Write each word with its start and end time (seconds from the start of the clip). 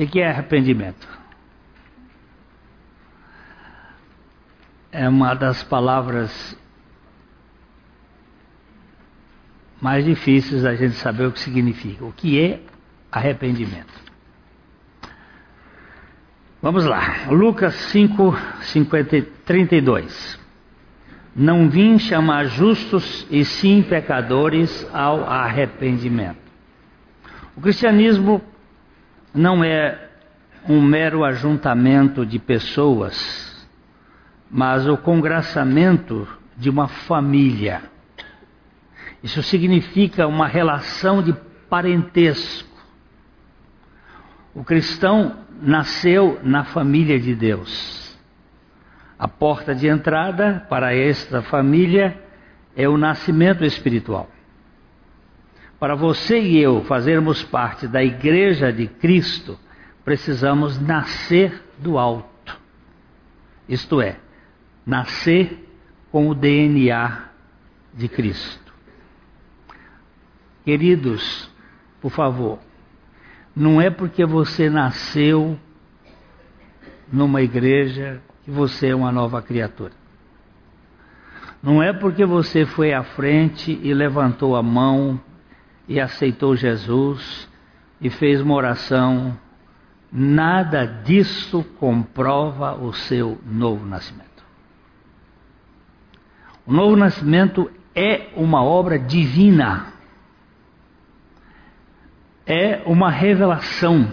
O 0.00 0.06
que 0.06 0.18
é 0.18 0.30
arrependimento? 0.30 1.06
É 4.90 5.06
uma 5.06 5.34
das 5.34 5.62
palavras 5.62 6.56
mais 9.78 10.02
difíceis 10.02 10.62
da 10.62 10.74
gente 10.74 10.94
saber 10.94 11.26
o 11.26 11.32
que 11.32 11.38
significa. 11.38 12.02
O 12.02 12.12
que 12.14 12.40
é 12.40 12.62
arrependimento? 13.12 13.92
Vamos 16.62 16.86
lá, 16.86 17.26
Lucas 17.28 17.74
5, 17.74 18.34
50, 18.62 19.22
32. 19.44 20.40
Não 21.36 21.68
vim 21.68 21.98
chamar 21.98 22.46
justos 22.46 23.26
e 23.30 23.44
sim 23.44 23.82
pecadores 23.82 24.88
ao 24.94 25.24
arrependimento. 25.28 26.40
O 27.54 27.60
cristianismo 27.60 28.42
não 29.34 29.62
é 29.62 30.08
um 30.68 30.80
mero 30.82 31.24
ajuntamento 31.24 32.26
de 32.26 32.38
pessoas, 32.38 33.66
mas 34.50 34.86
o 34.86 34.96
congraçamento 34.96 36.26
de 36.56 36.68
uma 36.68 36.88
família. 36.88 37.82
Isso 39.22 39.42
significa 39.42 40.26
uma 40.26 40.46
relação 40.46 41.22
de 41.22 41.32
parentesco. 41.68 42.68
O 44.54 44.64
cristão 44.64 45.36
nasceu 45.62 46.40
na 46.42 46.64
família 46.64 47.18
de 47.18 47.34
Deus. 47.34 48.18
A 49.18 49.28
porta 49.28 49.74
de 49.74 49.86
entrada 49.86 50.66
para 50.68 50.94
esta 50.94 51.42
família 51.42 52.18
é 52.74 52.88
o 52.88 52.96
nascimento 52.96 53.64
espiritual. 53.64 54.28
Para 55.80 55.94
você 55.94 56.38
e 56.38 56.58
eu 56.58 56.84
fazermos 56.84 57.42
parte 57.42 57.88
da 57.88 58.04
igreja 58.04 58.70
de 58.70 58.86
Cristo, 58.86 59.58
precisamos 60.04 60.78
nascer 60.78 61.64
do 61.78 61.96
alto. 61.96 62.60
Isto 63.66 64.02
é, 64.02 64.18
nascer 64.84 65.66
com 66.12 66.28
o 66.28 66.34
DNA 66.34 67.30
de 67.94 68.08
Cristo. 68.08 68.74
Queridos, 70.66 71.50
por 71.98 72.10
favor, 72.10 72.58
não 73.56 73.80
é 73.80 73.88
porque 73.88 74.26
você 74.26 74.68
nasceu 74.68 75.58
numa 77.10 77.40
igreja 77.40 78.20
que 78.44 78.50
você 78.50 78.88
é 78.88 78.94
uma 78.94 79.10
nova 79.10 79.40
criatura. 79.40 79.92
Não 81.62 81.82
é 81.82 81.90
porque 81.90 82.26
você 82.26 82.66
foi 82.66 82.92
à 82.92 83.02
frente 83.02 83.80
e 83.82 83.94
levantou 83.94 84.54
a 84.54 84.62
mão 84.62 85.18
e 85.90 86.00
aceitou 86.00 86.56
Jesus 86.56 87.46
e 88.00 88.08
fez 88.08 88.40
uma 88.40 88.54
oração. 88.54 89.36
Nada 90.10 90.86
disso 90.86 91.62
comprova 91.78 92.74
o 92.74 92.94
seu 92.94 93.38
novo 93.44 93.84
nascimento. 93.84 94.30
O 96.66 96.72
novo 96.72 96.96
nascimento 96.96 97.70
é 97.94 98.30
uma 98.34 98.62
obra 98.64 98.98
divina 98.98 99.90
é 102.50 102.82
uma 102.84 103.08
revelação, 103.12 104.10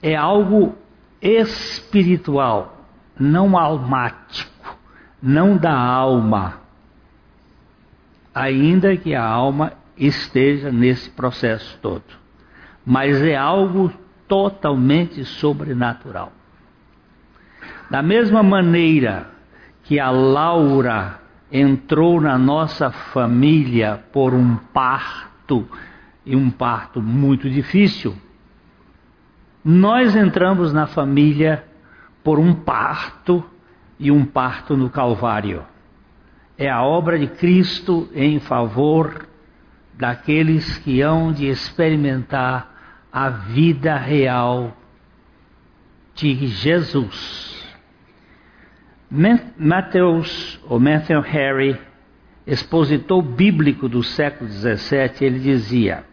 é 0.00 0.14
algo 0.14 0.78
espiritual, 1.20 2.86
não 3.18 3.58
almático, 3.58 4.78
não 5.20 5.56
da 5.56 5.76
alma, 5.76 6.60
ainda 8.34 8.96
que 8.96 9.14
a 9.14 9.24
alma 9.24 9.72
esteja 9.96 10.70
nesse 10.70 11.10
processo 11.10 11.78
todo, 11.80 12.04
mas 12.84 13.22
é 13.22 13.36
algo 13.36 13.92
totalmente 14.26 15.24
sobrenatural. 15.24 16.32
Da 17.90 18.02
mesma 18.02 18.42
maneira 18.42 19.30
que 19.84 20.00
a 20.00 20.10
Laura 20.10 21.20
entrou 21.50 22.20
na 22.20 22.38
nossa 22.38 22.90
família 22.90 24.02
por 24.12 24.32
um 24.32 24.56
parto 24.56 25.68
e 26.24 26.34
um 26.34 26.50
parto 26.50 27.02
muito 27.02 27.50
difícil, 27.50 28.16
nós 29.62 30.16
entramos 30.16 30.72
na 30.72 30.86
família 30.86 31.64
por 32.24 32.38
um 32.38 32.54
parto 32.54 33.44
e 33.98 34.10
um 34.10 34.24
parto 34.24 34.76
no 34.76 34.88
Calvário. 34.88 35.62
É 36.62 36.70
a 36.70 36.80
obra 36.80 37.18
de 37.18 37.26
Cristo 37.26 38.08
em 38.14 38.38
favor 38.38 39.26
daqueles 39.94 40.78
que 40.78 41.00
hão 41.00 41.32
de 41.32 41.48
experimentar 41.48 42.72
a 43.12 43.28
vida 43.30 43.96
real 43.96 44.72
de 46.14 46.46
Jesus. 46.46 47.60
Mateus, 49.58 50.60
ou 50.68 50.78
Matthew 50.78 51.20
Harry, 51.22 51.80
expositor 52.46 53.20
bíblico 53.22 53.88
do 53.88 54.04
século 54.04 54.48
XVII, 54.48 55.16
ele 55.20 55.40
dizia: 55.40 56.04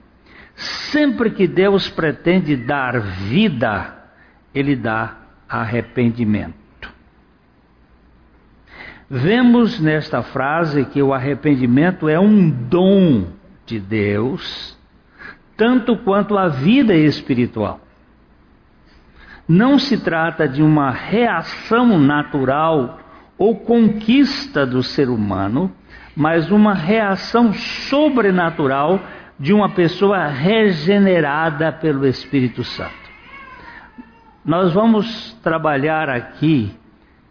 Sempre 0.55 1.29
que 1.29 1.47
Deus 1.47 1.88
pretende 1.91 2.55
dar 2.55 2.99
vida, 2.99 3.93
Ele 4.51 4.75
dá 4.75 5.15
arrependimento. 5.47 6.58
Vemos 9.11 9.79
nesta 9.79 10.21
frase 10.21 10.85
que 10.85 11.01
o 11.01 11.11
arrependimento 11.11 12.07
é 12.07 12.19
um 12.19 12.47
dom 12.47 13.25
de 13.65 13.79
Deus, 13.79 14.77
tanto 15.57 15.97
quanto 15.97 16.37
a 16.37 16.47
vida 16.47 16.93
espiritual. 16.93 17.79
Não 19.47 19.79
se 19.79 19.97
trata 19.97 20.47
de 20.47 20.61
uma 20.61 20.91
reação 20.91 21.97
natural 21.97 22.99
ou 23.35 23.55
conquista 23.55 24.63
do 24.63 24.83
ser 24.83 25.09
humano, 25.09 25.71
mas 26.15 26.51
uma 26.51 26.75
reação 26.75 27.51
sobrenatural 27.51 28.99
de 29.39 29.51
uma 29.53 29.69
pessoa 29.69 30.27
regenerada 30.27 31.71
pelo 31.71 32.05
Espírito 32.05 32.63
Santo. 32.63 33.09
Nós 34.45 34.71
vamos 34.71 35.33
trabalhar 35.41 36.09
aqui 36.09 36.78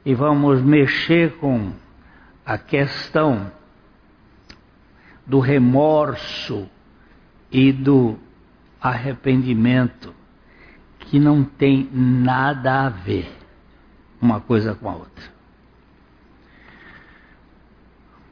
e 0.08 0.14
vamos 0.14 0.62
mexer 0.62 1.32
com 1.36 1.70
a 2.42 2.56
questão 2.56 3.52
do 5.26 5.38
remorso 5.38 6.66
e 7.52 7.70
do 7.70 8.16
arrependimento, 8.80 10.14
que 11.00 11.20
não 11.20 11.44
tem 11.44 11.90
nada 11.92 12.86
a 12.86 12.88
ver 12.88 13.30
uma 14.18 14.40
coisa 14.40 14.74
com 14.74 14.88
a 14.88 14.94
outra. 14.94 15.24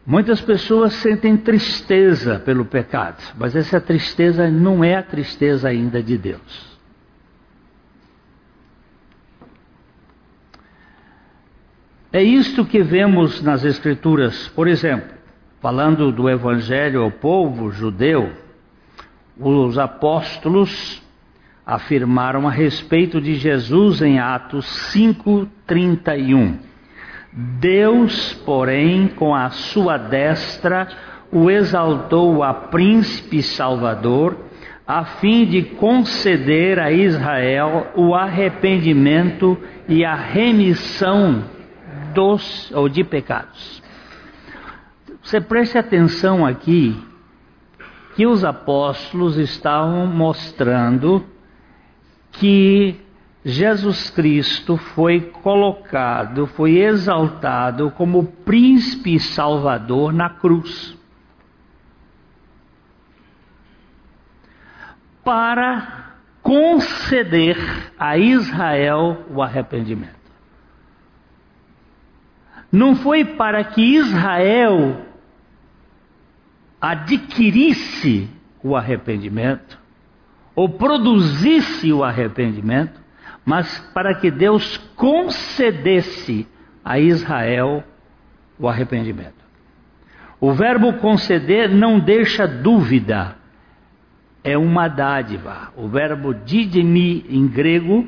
Muitas 0.06 0.40
pessoas 0.40 0.94
sentem 0.94 1.36
tristeza 1.36 2.38
pelo 2.38 2.64
pecado, 2.64 3.22
mas 3.36 3.54
essa 3.54 3.78
tristeza 3.82 4.50
não 4.50 4.82
é 4.82 4.94
a 4.94 5.02
tristeza 5.02 5.68
ainda 5.68 6.02
de 6.02 6.16
Deus. 6.16 6.65
É 12.16 12.22
isto 12.22 12.64
que 12.64 12.82
vemos 12.82 13.42
nas 13.42 13.62
Escrituras, 13.62 14.48
por 14.56 14.66
exemplo, 14.66 15.10
falando 15.60 16.10
do 16.10 16.30
Evangelho 16.30 17.02
ao 17.02 17.10
povo 17.10 17.70
judeu, 17.70 18.32
os 19.38 19.78
apóstolos 19.78 21.02
afirmaram 21.66 22.48
a 22.48 22.50
respeito 22.50 23.20
de 23.20 23.34
Jesus 23.34 24.00
em 24.00 24.18
Atos 24.18 24.64
5,31. 24.94 26.54
Deus, 27.60 28.32
porém, 28.46 29.08
com 29.08 29.34
a 29.34 29.50
sua 29.50 29.98
destra, 29.98 30.88
o 31.30 31.50
exaltou 31.50 32.42
a 32.42 32.54
príncipe 32.54 33.42
salvador, 33.42 34.38
a 34.86 35.04
fim 35.04 35.44
de 35.44 35.60
conceder 35.60 36.78
a 36.78 36.90
Israel 36.90 37.88
o 37.94 38.14
arrependimento 38.14 39.58
e 39.86 40.02
a 40.02 40.14
remissão 40.14 41.54
dos 42.16 42.72
ou 42.72 42.88
de 42.88 43.04
pecados. 43.04 43.82
Você 45.22 45.38
preste 45.38 45.76
atenção 45.76 46.46
aqui 46.46 46.96
que 48.14 48.26
os 48.26 48.42
apóstolos 48.42 49.36
estavam 49.36 50.06
mostrando 50.06 51.22
que 52.32 52.98
Jesus 53.44 54.08
Cristo 54.08 54.78
foi 54.78 55.20
colocado, 55.20 56.46
foi 56.46 56.78
exaltado 56.78 57.90
como 57.90 58.24
príncipe 58.24 59.16
e 59.16 59.20
salvador 59.20 60.12
na 60.12 60.30
cruz. 60.30 60.96
Para 65.22 66.14
conceder 66.42 67.58
a 67.98 68.16
Israel 68.16 69.26
o 69.28 69.42
arrependimento. 69.42 70.15
Não 72.70 72.96
foi 72.96 73.24
para 73.24 73.62
que 73.64 73.80
Israel 73.80 75.02
adquirisse 76.80 78.28
o 78.62 78.76
arrependimento, 78.76 79.78
ou 80.54 80.68
produzisse 80.68 81.92
o 81.92 82.02
arrependimento, 82.02 83.00
mas 83.44 83.78
para 83.94 84.14
que 84.14 84.30
Deus 84.30 84.76
concedesse 84.96 86.46
a 86.84 86.98
Israel 86.98 87.84
o 88.58 88.68
arrependimento. 88.68 89.34
O 90.40 90.52
verbo 90.52 90.94
conceder 90.94 91.68
não 91.70 91.98
deixa 91.98 92.46
dúvida, 92.46 93.36
é 94.42 94.56
uma 94.56 94.88
dádiva. 94.88 95.72
O 95.76 95.88
verbo 95.88 96.34
didimi 96.34 97.24
em 97.28 97.46
grego 97.46 98.06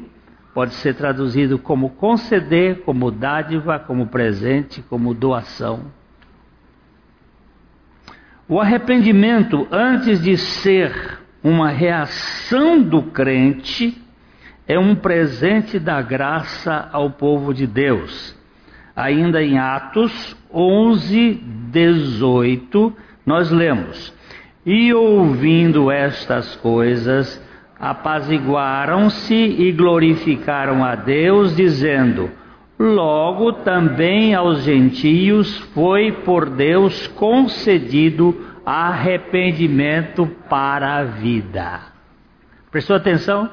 pode 0.59 0.75
ser 0.75 0.97
traduzido 0.97 1.57
como 1.57 1.91
conceder, 1.91 2.81
como 2.81 3.13
dádiva, 3.13 3.79
como 3.79 4.09
presente, 4.09 4.83
como 4.91 5.15
doação. 5.15 5.83
O 8.49 8.61
arrependimento, 8.61 9.69
antes 9.71 10.21
de 10.21 10.37
ser 10.37 11.21
uma 11.45 11.71
reação 11.71 12.83
do 12.83 13.05
crente, 13.05 14.03
é 14.67 14.77
um 14.77 14.97
presente 14.97 15.79
da 15.79 16.03
graça 16.03 16.89
ao 16.93 17.09
povo 17.09 17.55
de 17.55 17.65
Deus. 17.65 18.37
Ainda 18.97 19.41
em 19.41 19.61
Atos 19.61 20.37
11, 20.53 21.35
18, 21.71 22.97
nós 23.25 23.49
lemos: 23.53 24.13
E 24.67 24.93
ouvindo 24.93 25.89
estas 25.89 26.57
coisas, 26.57 27.41
apaziguaram-se 27.81 29.35
e 29.35 29.73
glorificaram 29.73 30.85
a 30.85 30.95
Deus, 30.95 31.55
dizendo: 31.55 32.31
Logo 32.79 33.53
também 33.53 34.35
aos 34.35 34.63
gentios 34.63 35.59
foi 35.75 36.13
por 36.13 36.49
Deus 36.49 37.07
concedido 37.09 38.37
arrependimento 38.65 40.27
para 40.49 40.97
a 40.97 41.05
vida. 41.05 41.81
Prestou 42.71 42.97
atenção? 42.97 43.51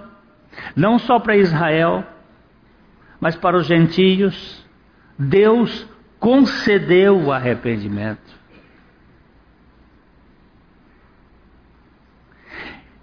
Não 0.75 0.99
só 0.99 1.19
para 1.19 1.37
Israel, 1.37 2.03
mas 3.19 3.35
para 3.35 3.57
os 3.57 3.65
gentios. 3.65 4.63
Deus 5.17 5.87
concedeu 6.19 7.17
o 7.17 7.31
arrependimento. 7.31 8.19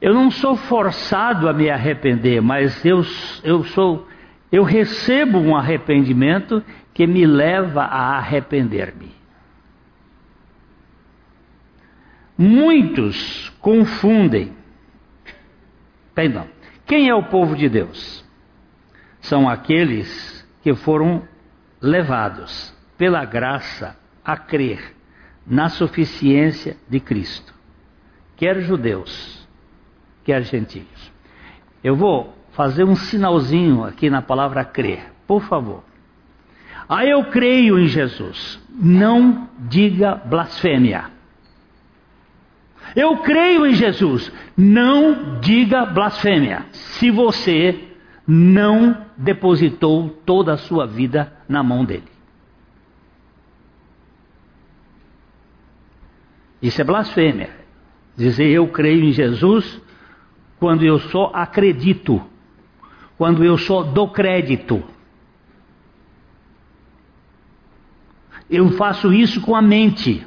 Eu 0.03 0.13
não 0.13 0.33
sou 0.33 0.57
forçado 0.57 1.49
a 1.49 1.53
me 1.53 1.71
arrepender, 1.71 2.43
mas 2.43 2.85
eu, 2.85 3.05
eu 3.45 3.63
sou, 3.63 4.09
eu 4.51 4.65
recebo 4.65 5.39
um 5.39 5.57
arrependimento 5.57 6.61
que 6.93 7.07
me 7.07 7.25
leva 7.25 7.83
a 7.83 8.17
arrepender-me. 8.19 9.13
Muitos 12.37 13.51
confundem. 13.61 14.53
Perdão. 16.13 16.49
Quem 16.85 17.09
é 17.09 17.15
o 17.15 17.23
povo 17.23 17.55
de 17.55 17.69
Deus? 17.69 18.25
São 19.21 19.49
aqueles 19.49 20.45
que 20.63 20.75
foram 20.75 21.23
levados 21.81 22.77
pela 22.99 23.25
graça 23.25 23.97
a 24.25 24.37
crer 24.37 24.97
na 25.47 25.69
suficiência 25.69 26.77
de 26.89 26.99
Cristo, 26.99 27.55
quer 28.37 28.61
judeus, 28.63 29.42
quer 30.25 30.43
gentios. 30.43 31.13
Eu 31.83 31.97
vou 31.97 32.35
fazer 32.53 32.85
um 32.85 32.95
sinalzinho 32.95 33.85
aqui 33.85 34.09
na 34.09 34.23
palavra 34.23 34.65
crer, 34.65 35.13
por 35.27 35.43
favor. 35.45 35.83
Ah, 36.89 37.05
eu 37.07 37.25
creio 37.25 37.79
em 37.79 37.87
Jesus. 37.87 38.61
Não 38.71 39.49
diga 39.59 40.15
blasfêmia. 40.15 41.11
Eu 42.95 43.17
creio 43.19 43.67
em 43.67 43.75
Jesus. 43.75 44.31
Não 44.57 45.41
diga 45.41 45.87
blasfêmia. 45.87 46.67
Se 46.73 47.11
você 47.11 47.89
não 48.27 49.07
depositou 49.17 50.09
toda 50.25 50.53
a 50.53 50.59
sua 50.59 50.87
vida 50.87 51.33
na 51.49 51.63
mão 51.63 51.85
dele. 51.85 52.13
Isso 56.61 56.81
é 56.81 56.85
blasfêmia. 56.85 57.51
Dizer 58.17 58.49
eu 58.49 58.69
creio 58.69 59.05
em 59.05 59.13
Jesus 59.13 59.81
quando 60.63 60.85
eu 60.85 61.01
só 61.01 61.33
acredito, 61.35 62.25
quando 63.19 63.43
eu 63.43 63.59
só 63.59 63.83
dou 63.83 64.13
crédito. 64.13 64.81
Eu 68.49 68.71
faço 68.71 69.13
isso 69.13 69.41
com 69.41 69.57
a 69.57 69.61
mente. 69.61 70.25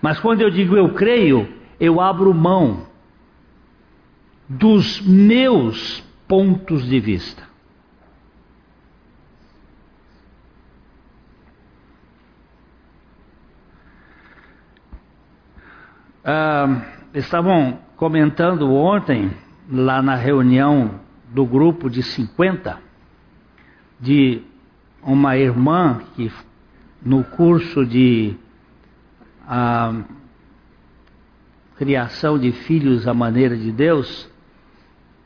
Mas 0.00 0.18
quando 0.18 0.40
eu 0.40 0.48
digo 0.48 0.78
eu 0.78 0.94
creio, 0.94 1.46
eu 1.78 2.00
abro 2.00 2.32
mão 2.32 2.86
dos 4.48 5.02
meus 5.02 6.02
pontos 6.26 6.88
de 6.88 6.98
vista. 6.98 7.46
Ah, 16.24 16.95
estavam 17.18 17.78
comentando 17.96 18.70
ontem, 18.72 19.30
lá 19.70 20.02
na 20.02 20.14
reunião 20.14 21.00
do 21.30 21.46
grupo 21.46 21.88
de 21.88 22.02
50, 22.02 22.78
de 23.98 24.42
uma 25.02 25.36
irmã 25.36 26.02
que 26.14 26.30
no 27.02 27.24
curso 27.24 27.86
de 27.86 28.36
a 29.48 29.94
criação 31.76 32.38
de 32.38 32.52
filhos 32.52 33.06
à 33.08 33.14
maneira 33.14 33.56
de 33.56 33.70
Deus, 33.72 34.28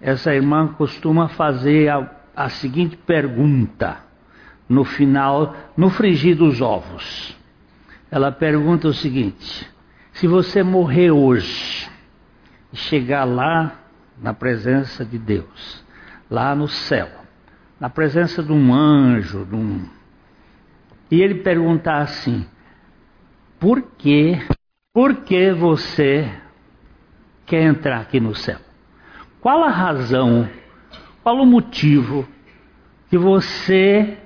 essa 0.00 0.34
irmã 0.34 0.68
costuma 0.68 1.28
fazer 1.28 1.88
a, 1.88 2.10
a 2.36 2.48
seguinte 2.48 2.96
pergunta 2.96 3.98
no 4.68 4.84
final, 4.84 5.56
no 5.76 5.90
frigir 5.90 6.36
dos 6.36 6.60
ovos. 6.60 7.36
Ela 8.10 8.30
pergunta 8.30 8.88
o 8.88 8.92
seguinte: 8.92 9.68
se 10.12 10.26
você 10.26 10.62
morrer 10.62 11.10
hoje 11.10 11.88
e 12.72 12.76
chegar 12.76 13.24
lá 13.24 13.78
na 14.18 14.34
presença 14.34 15.04
de 15.04 15.18
Deus, 15.18 15.84
lá 16.30 16.54
no 16.54 16.68
céu, 16.68 17.08
na 17.78 17.88
presença 17.88 18.42
de 18.42 18.52
um 18.52 18.74
anjo, 18.74 19.44
de 19.44 19.56
um... 19.56 19.88
e 21.10 21.22
ele 21.22 21.36
perguntar 21.36 21.98
assim: 21.98 22.46
por 23.58 23.82
que, 23.82 24.38
por 24.92 25.16
que 25.16 25.52
você 25.52 26.30
quer 27.46 27.62
entrar 27.62 28.00
aqui 28.00 28.20
no 28.20 28.34
céu? 28.34 28.58
Qual 29.40 29.64
a 29.64 29.70
razão, 29.70 30.48
qual 31.22 31.36
o 31.36 31.46
motivo 31.46 32.28
que 33.08 33.16
você 33.16 34.18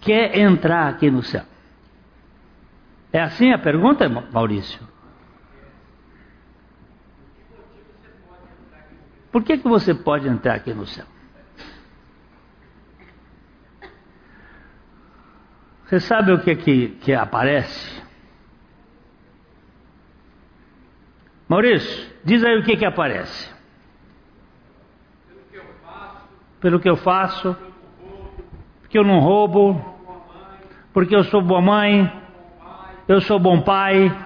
quer 0.00 0.38
entrar 0.38 0.88
aqui 0.88 1.10
no 1.10 1.22
céu? 1.22 1.49
É 3.12 3.20
assim 3.20 3.52
a 3.52 3.58
pergunta, 3.58 4.08
Maurício? 4.08 4.80
Por 9.32 9.44
que, 9.44 9.58
que 9.58 9.68
você 9.68 9.94
pode 9.94 10.28
entrar 10.28 10.54
aqui 10.54 10.72
no 10.74 10.86
céu? 10.86 11.06
Você 15.86 16.00
sabe 16.00 16.32
o 16.32 16.40
que, 16.40 16.54
que, 16.54 16.88
que 17.00 17.12
aparece? 17.12 18.00
Maurício, 21.48 22.14
diz 22.24 22.44
aí 22.44 22.58
o 22.58 22.62
que, 22.62 22.76
que 22.76 22.84
aparece. 22.84 23.52
Pelo 26.60 26.78
que 26.78 26.88
eu 26.88 26.96
faço, 26.96 27.56
porque 28.80 28.96
eu 28.96 29.02
não 29.02 29.18
roubo, 29.18 29.80
porque 30.92 31.14
eu 31.14 31.24
sou 31.24 31.42
boa 31.42 31.60
mãe, 31.60 32.19
eu 33.10 33.20
sou 33.20 33.40
bom 33.40 33.60
pai, 33.60 34.16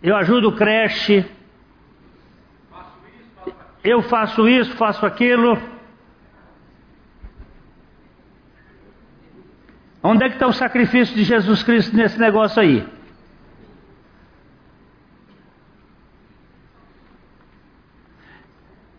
eu 0.00 0.14
ajudo 0.14 0.52
creche, 0.52 1.28
eu 3.82 4.02
faço 4.02 4.48
isso, 4.48 4.76
faço 4.76 5.04
aquilo. 5.04 5.58
Onde 10.00 10.26
é 10.26 10.28
que 10.28 10.36
está 10.36 10.46
o 10.46 10.52
sacrifício 10.52 11.12
de 11.12 11.24
Jesus 11.24 11.64
Cristo 11.64 11.96
nesse 11.96 12.20
negócio 12.20 12.62
aí? 12.62 12.86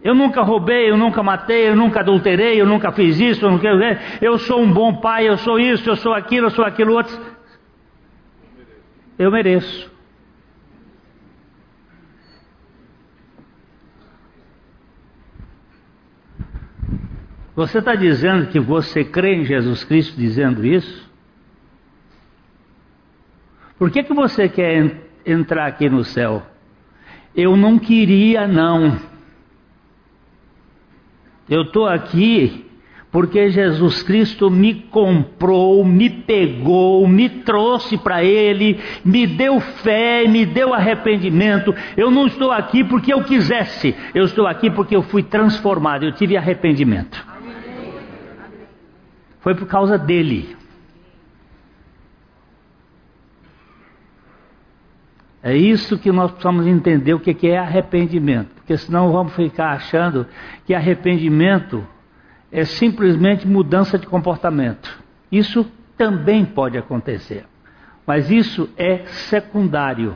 Eu 0.03 0.13
nunca 0.13 0.41
roubei, 0.41 0.91
eu 0.91 0.97
nunca 0.97 1.23
matei, 1.23 1.69
eu 1.69 1.75
nunca 1.75 2.01
adulterei, 2.01 2.59
eu 2.59 2.65
nunca 2.65 2.91
fiz 2.91 3.17
isso, 3.17 3.45
eu, 3.45 3.51
nunca... 3.51 3.69
eu 4.21 4.37
sou 4.39 4.61
um 4.61 4.73
bom 4.73 4.95
pai, 4.97 5.29
eu 5.29 5.37
sou 5.37 5.57
isso, 5.57 5.89
eu 5.89 5.95
sou 5.95 6.13
aquilo, 6.13 6.47
eu 6.47 6.51
sou 6.51 6.65
aquilo 6.65 6.93
outro. 6.93 7.36
Eu 9.17 9.31
mereço. 9.31 9.91
Você 17.55 17.79
está 17.79 17.95
dizendo 17.95 18.47
que 18.47 18.59
você 18.59 19.03
crê 19.03 19.35
em 19.35 19.45
Jesus 19.45 19.83
Cristo 19.83 20.15
dizendo 20.15 20.63
isso? 20.65 21.07
Por 23.79 23.89
que, 23.89 24.03
que 24.03 24.13
você 24.13 24.47
quer 24.47 25.07
entrar 25.27 25.67
aqui 25.67 25.89
no 25.89 26.05
céu. 26.05 26.41
Eu 27.35 27.57
não 27.57 27.77
queria, 27.77 28.47
não. 28.47 28.97
Eu 31.49 31.63
estou 31.63 31.85
aqui 31.85 32.66
porque 33.11 33.49
Jesus 33.49 34.03
Cristo 34.03 34.51
me 34.51 34.73
comprou, 34.73 35.83
me 35.85 36.09
pegou, 36.09 37.07
me 37.07 37.29
trouxe 37.29 37.97
para 37.97 38.23
Ele, 38.23 38.79
me 39.03 39.25
deu 39.25 39.59
fé, 39.59 40.27
me 40.27 40.45
deu 40.45 40.73
arrependimento. 40.73 41.73
Eu 41.95 42.11
não 42.11 42.27
estou 42.27 42.51
aqui 42.51 42.83
porque 42.83 43.13
eu 43.13 43.23
quisesse, 43.23 43.95
eu 44.13 44.25
estou 44.25 44.45
aqui 44.45 44.69
porque 44.69 44.95
eu 44.95 45.03
fui 45.03 45.23
transformado, 45.23 46.03
eu 46.03 46.11
tive 46.11 46.35
arrependimento. 46.35 47.25
Foi 49.39 49.55
por 49.55 49.67
causa 49.67 49.97
dele. 49.97 50.55
É 55.41 55.55
isso 55.55 55.97
que 55.97 56.11
nós 56.11 56.31
precisamos 56.31 56.67
entender 56.67 57.13
o 57.13 57.19
que 57.21 57.47
é 57.47 57.57
arrependimento, 57.57 58.49
porque 58.55 58.75
senão 58.77 59.13
vamos 59.13 59.33
ficar 59.33 59.71
achando 59.71 60.27
que 60.65 60.73
arrependimento 60.73 61.87
é 62.51 62.63
simplesmente 62.63 63.47
mudança 63.47 63.97
de 63.97 64.07
comportamento. 64.07 65.03
Isso 65.31 65.65
também 65.97 66.45
pode 66.45 66.77
acontecer, 66.77 67.45
mas 68.05 68.29
isso 68.29 68.69
é 68.77 69.05
secundário. 69.05 70.15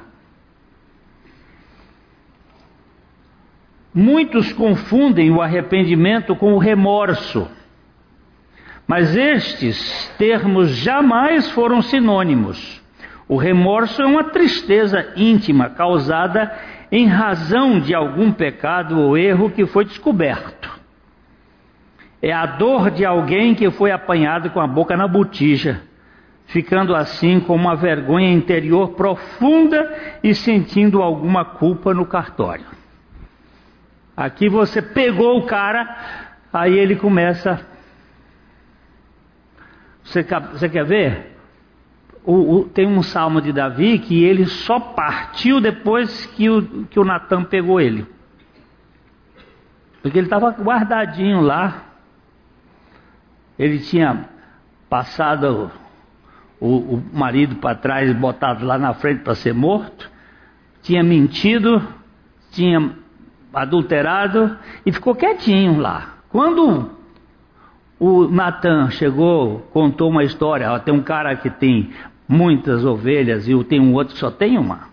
Muitos 3.94 4.54
confundem 4.54 5.32
o 5.32 5.42
arrependimento 5.42 6.36
com 6.36 6.54
o 6.54 6.58
remorso, 6.58 7.50
mas 8.88 9.16
estes 9.16 10.08
termos 10.18 10.70
jamais 10.70 11.50
foram 11.52 11.82
sinônimos. 11.82 12.82
O 13.28 13.36
remorso 13.38 14.02
é 14.02 14.06
uma 14.06 14.26
tristeza 14.26 15.14
íntima 15.16 15.70
causada 15.70 16.54
em 16.92 17.08
razão 17.08 17.80
de 17.80 17.94
algum 17.96 18.32
pecado 18.32 19.00
ou 19.00 19.18
erro 19.18 19.50
que 19.50 19.66
foi 19.66 19.86
descoberto. 19.86 20.81
É 22.22 22.32
a 22.32 22.46
dor 22.46 22.92
de 22.92 23.04
alguém 23.04 23.56
que 23.56 23.72
foi 23.72 23.92
apanhado 23.92 24.52
com 24.52 24.60
a 24.60 24.68
boca 24.68 24.96
na 24.96 25.08
botija, 25.08 25.82
ficando 26.46 26.96
assim 26.96 27.40
com 27.40 27.56
uma 27.56 27.76
vergonha 27.76 28.32
interior 28.32 28.90
profunda 28.90 30.20
e 30.24 30.36
sentindo 30.36 31.02
alguma 31.02 31.44
culpa 31.44 31.94
no 31.94 32.06
cartório. 32.06 32.66
Aqui 34.16 34.48
você 34.48 34.82
pegou 34.82 35.40
o 35.40 35.48
cara, 35.48 36.38
aí 36.54 36.78
ele 36.78 36.96
começa. 36.96 37.66
Você, 40.04 40.24
você 40.24 40.70
quer 40.70 40.86
ver? 40.86 41.38
O, 42.24 42.58
o, 42.58 42.64
tem 42.66 42.86
um 42.86 43.02
salmo 43.02 43.42
de 43.42 43.52
Davi 43.52 43.98
que 43.98 44.24
ele 44.24 44.46
só 44.46 44.80
partiu 44.80 45.60
depois 45.60 46.28
que 46.28 46.48
o, 46.48 46.86
que 46.86 47.00
o 47.00 47.04
Natan 47.04 47.44
pegou 47.46 47.82
ele. 47.82 48.06
Porque 50.04 50.20
ele 50.20 50.28
estava 50.28 50.52
guardadinho 50.52 51.42
lá, 51.42 51.91
ele 53.62 53.78
tinha 53.78 54.26
passado 54.90 55.72
o, 56.60 56.96
o 56.96 57.04
marido 57.14 57.58
para 57.58 57.76
trás 57.76 58.12
botado 58.12 58.66
lá 58.66 58.76
na 58.76 58.92
frente 58.96 59.22
para 59.22 59.36
ser 59.36 59.54
morto, 59.54 60.10
tinha 60.82 61.04
mentido, 61.04 61.80
tinha 62.50 62.96
adulterado 63.54 64.58
e 64.84 64.92
ficou 64.92 65.14
quietinho 65.14 65.80
lá. 65.80 66.16
Quando 66.30 66.90
o 68.00 68.28
Natan 68.28 68.90
chegou, 68.90 69.60
contou 69.72 70.10
uma 70.10 70.24
história, 70.24 70.72
ó, 70.72 70.80
tem 70.80 70.92
um 70.92 71.04
cara 71.04 71.36
que 71.36 71.52
tem 71.52 71.92
muitas 72.28 72.84
ovelhas 72.84 73.48
e 73.48 73.64
tem 73.64 73.80
um 73.80 73.94
outro 73.94 74.16
que 74.16 74.20
só 74.20 74.32
tem 74.32 74.58
uma. 74.58 74.91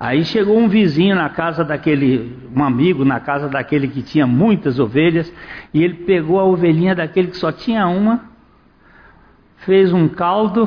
Aí 0.00 0.24
chegou 0.24 0.58
um 0.58 0.66
vizinho 0.66 1.14
na 1.14 1.28
casa 1.28 1.62
daquele, 1.62 2.34
um 2.56 2.64
amigo 2.64 3.04
na 3.04 3.20
casa 3.20 3.50
daquele 3.50 3.86
que 3.86 4.00
tinha 4.00 4.26
muitas 4.26 4.78
ovelhas, 4.78 5.30
e 5.74 5.84
ele 5.84 5.92
pegou 5.92 6.40
a 6.40 6.44
ovelhinha 6.44 6.94
daquele 6.94 7.28
que 7.28 7.36
só 7.36 7.52
tinha 7.52 7.86
uma, 7.86 8.24
fez 9.58 9.92
um 9.92 10.08
caldo, 10.08 10.66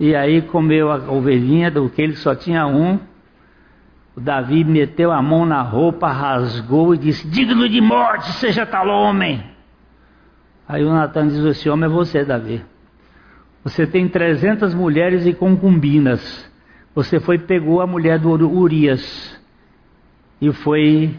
e 0.00 0.16
aí 0.16 0.42
comeu 0.42 0.90
a 0.90 0.96
ovelhinha 1.12 1.70
do 1.70 1.88
que 1.88 2.02
ele 2.02 2.16
só 2.16 2.34
tinha 2.34 2.66
um. 2.66 2.98
O 4.16 4.20
Davi 4.20 4.64
meteu 4.64 5.12
a 5.12 5.22
mão 5.22 5.46
na 5.46 5.62
roupa, 5.62 6.10
rasgou 6.10 6.92
e 6.92 6.98
disse: 6.98 7.28
Digno 7.28 7.68
de 7.68 7.80
morte 7.80 8.32
seja 8.32 8.66
tal 8.66 8.88
homem. 8.88 9.44
Aí 10.66 10.84
o 10.84 10.92
Natan 10.92 11.28
diz: 11.28 11.38
Esse 11.38 11.70
homem 11.70 11.84
é 11.84 11.92
você, 11.92 12.24
Davi. 12.24 12.64
Você 13.62 13.86
tem 13.86 14.08
300 14.08 14.74
mulheres 14.74 15.24
e 15.24 15.32
concubinas 15.32 16.50
você 16.96 17.20
foi 17.20 17.38
pegou 17.38 17.82
a 17.82 17.86
mulher 17.86 18.18
do 18.18 18.30
Urias 18.30 19.38
e 20.40 20.50
foi 20.50 21.14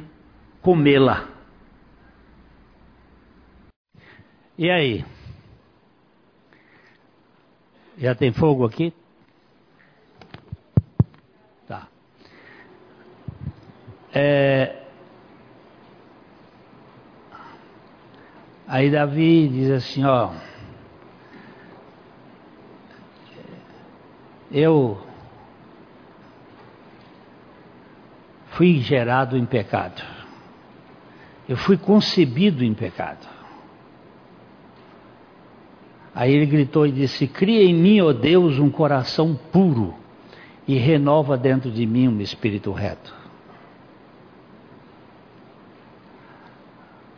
comê-la. 0.59 1.27
E 4.57 4.71
aí? 4.71 5.05
Já 7.95 8.15
tem 8.15 8.33
fogo 8.33 8.65
aqui? 8.65 8.91
Tá. 11.67 11.87
É... 14.11 14.81
Aí 18.67 18.89
Davi 18.89 19.47
diz 19.47 19.69
assim, 19.69 20.03
ó. 20.03 20.33
Eu 24.49 25.06
fui 28.57 28.79
gerado 28.79 29.37
em 29.37 29.45
pecado. 29.45 30.03
Eu 31.47 31.55
fui 31.55 31.77
concebido 31.77 32.63
em 32.63 32.73
pecado. 32.73 33.25
Aí 36.13 36.33
ele 36.33 36.47
gritou 36.47 36.87
e 36.87 36.91
disse: 36.91 37.27
Cria 37.27 37.63
em 37.63 37.73
mim, 37.75 38.01
ó 38.01 38.11
Deus, 38.11 38.57
um 38.57 38.71
coração 38.71 39.39
puro 39.51 39.93
e 40.67 40.75
renova 40.75 41.37
dentro 41.37 41.69
de 41.69 41.85
mim 41.85 42.07
um 42.07 42.19
espírito 42.19 42.71
reto. 42.71 43.15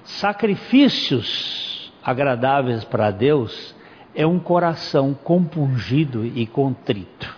Sacrifícios 0.04 1.94
agradáveis 2.04 2.84
para 2.84 3.12
Deus 3.12 3.74
é 4.14 4.28
um 4.28 4.40
coração 4.40 5.14
compungido 5.14 6.26
e 6.26 6.46
contrito. 6.46 7.34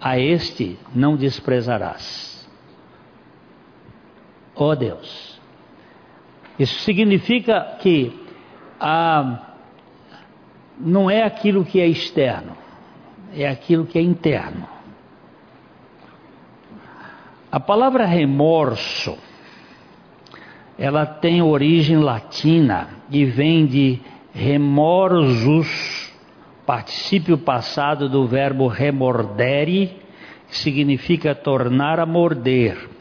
A 0.00 0.18
este 0.18 0.78
não 0.94 1.14
desprezarás 1.14 2.31
ó 4.54 4.74
Deus. 4.74 5.40
Isso 6.58 6.80
significa 6.80 7.76
que 7.80 8.12
ah, 8.80 9.54
não 10.78 11.10
é 11.10 11.22
aquilo 11.22 11.64
que 11.64 11.80
é 11.80 11.86
externo, 11.86 12.56
é 13.34 13.48
aquilo 13.48 13.86
que 13.86 13.98
é 13.98 14.02
interno. 14.02 14.68
A 17.50 17.60
palavra 17.60 18.06
remorso, 18.06 19.16
ela 20.78 21.04
tem 21.04 21.42
origem 21.42 21.98
latina 21.98 22.88
e 23.10 23.24
vem 23.24 23.66
de 23.66 24.00
remorsus, 24.32 26.12
particípio 26.64 27.36
passado 27.36 28.08
do 28.08 28.26
verbo 28.26 28.66
remordere, 28.68 29.98
que 30.48 30.56
significa 30.56 31.34
tornar 31.34 32.00
a 32.00 32.06
morder. 32.06 32.91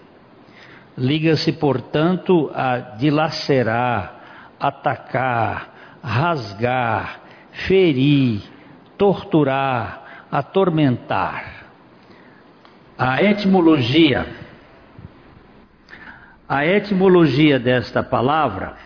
Liga-se, 0.97 1.53
portanto, 1.53 2.51
a 2.53 2.77
dilacerar, 2.97 4.55
atacar, 4.59 5.69
rasgar, 6.03 7.21
ferir, 7.51 8.41
torturar, 8.97 10.27
atormentar. 10.31 11.65
A 12.97 13.23
etimologia, 13.23 14.27
a 16.47 16.65
etimologia 16.65 17.57
desta 17.57 18.03
palavra 18.03 18.77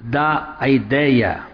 dá 0.00 0.56
a 0.58 0.68
ideia 0.68 1.53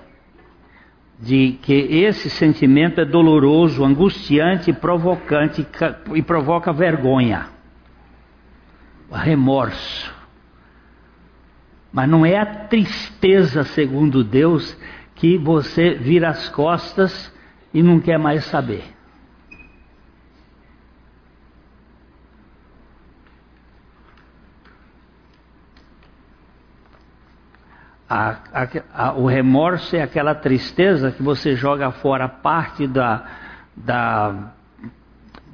de 1.21 1.59
que 1.63 1.75
esse 1.75 2.31
sentimento 2.31 3.01
é 3.01 3.05
doloroso, 3.05 3.85
angustiante, 3.85 4.73
provocante 4.73 5.67
e 6.15 6.23
provoca 6.23 6.73
vergonha, 6.73 7.49
remorso. 9.13 10.15
Mas 11.93 12.09
não 12.09 12.25
é 12.25 12.39
a 12.39 12.47
tristeza, 12.47 13.65
segundo 13.65 14.25
Deus, 14.25 14.77
que 15.15 15.37
você 15.37 15.95
vira 15.95 16.31
as 16.31 16.49
costas 16.49 17.35
e 17.75 17.83
não 17.83 18.01
quer 18.01 18.19
mais 18.19 18.45
saber. 18.45 18.85
A, 28.11 28.39
a, 28.53 28.69
a, 28.93 29.13
o 29.13 29.27
remorso 29.27 29.95
é 29.95 30.03
aquela 30.03 30.35
tristeza 30.35 31.13
que 31.13 31.23
você 31.23 31.55
joga 31.55 31.93
fora 31.93 32.29
parte 32.29 32.89
da, 32.89 33.23
da 33.77 34.53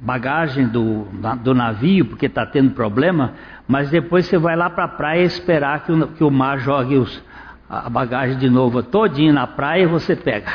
bagagem 0.01 0.67
do, 0.67 1.05
do 1.43 1.53
navio, 1.53 2.05
porque 2.05 2.25
está 2.25 2.47
tendo 2.47 2.71
problema, 2.71 3.33
mas 3.67 3.91
depois 3.91 4.25
você 4.25 4.39
vai 4.39 4.55
lá 4.55 4.71
para 4.71 4.85
a 4.85 4.87
praia 4.87 5.21
esperar 5.21 5.83
que 5.85 5.91
o, 5.91 6.07
que 6.07 6.23
o 6.23 6.31
mar 6.31 6.57
jogue 6.57 6.95
os, 6.95 7.23
a 7.69 7.87
bagagem 7.91 8.39
de 8.39 8.49
novo 8.49 8.81
todinha 8.81 9.31
na 9.31 9.45
praia 9.45 9.83
e 9.83 9.87
você 9.87 10.15
pega. 10.15 10.51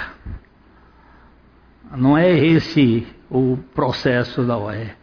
Não 1.97 2.19
é 2.19 2.31
esse 2.37 3.07
o 3.31 3.59
processo, 3.75 4.43
não 4.43 4.69
é. 4.69 4.97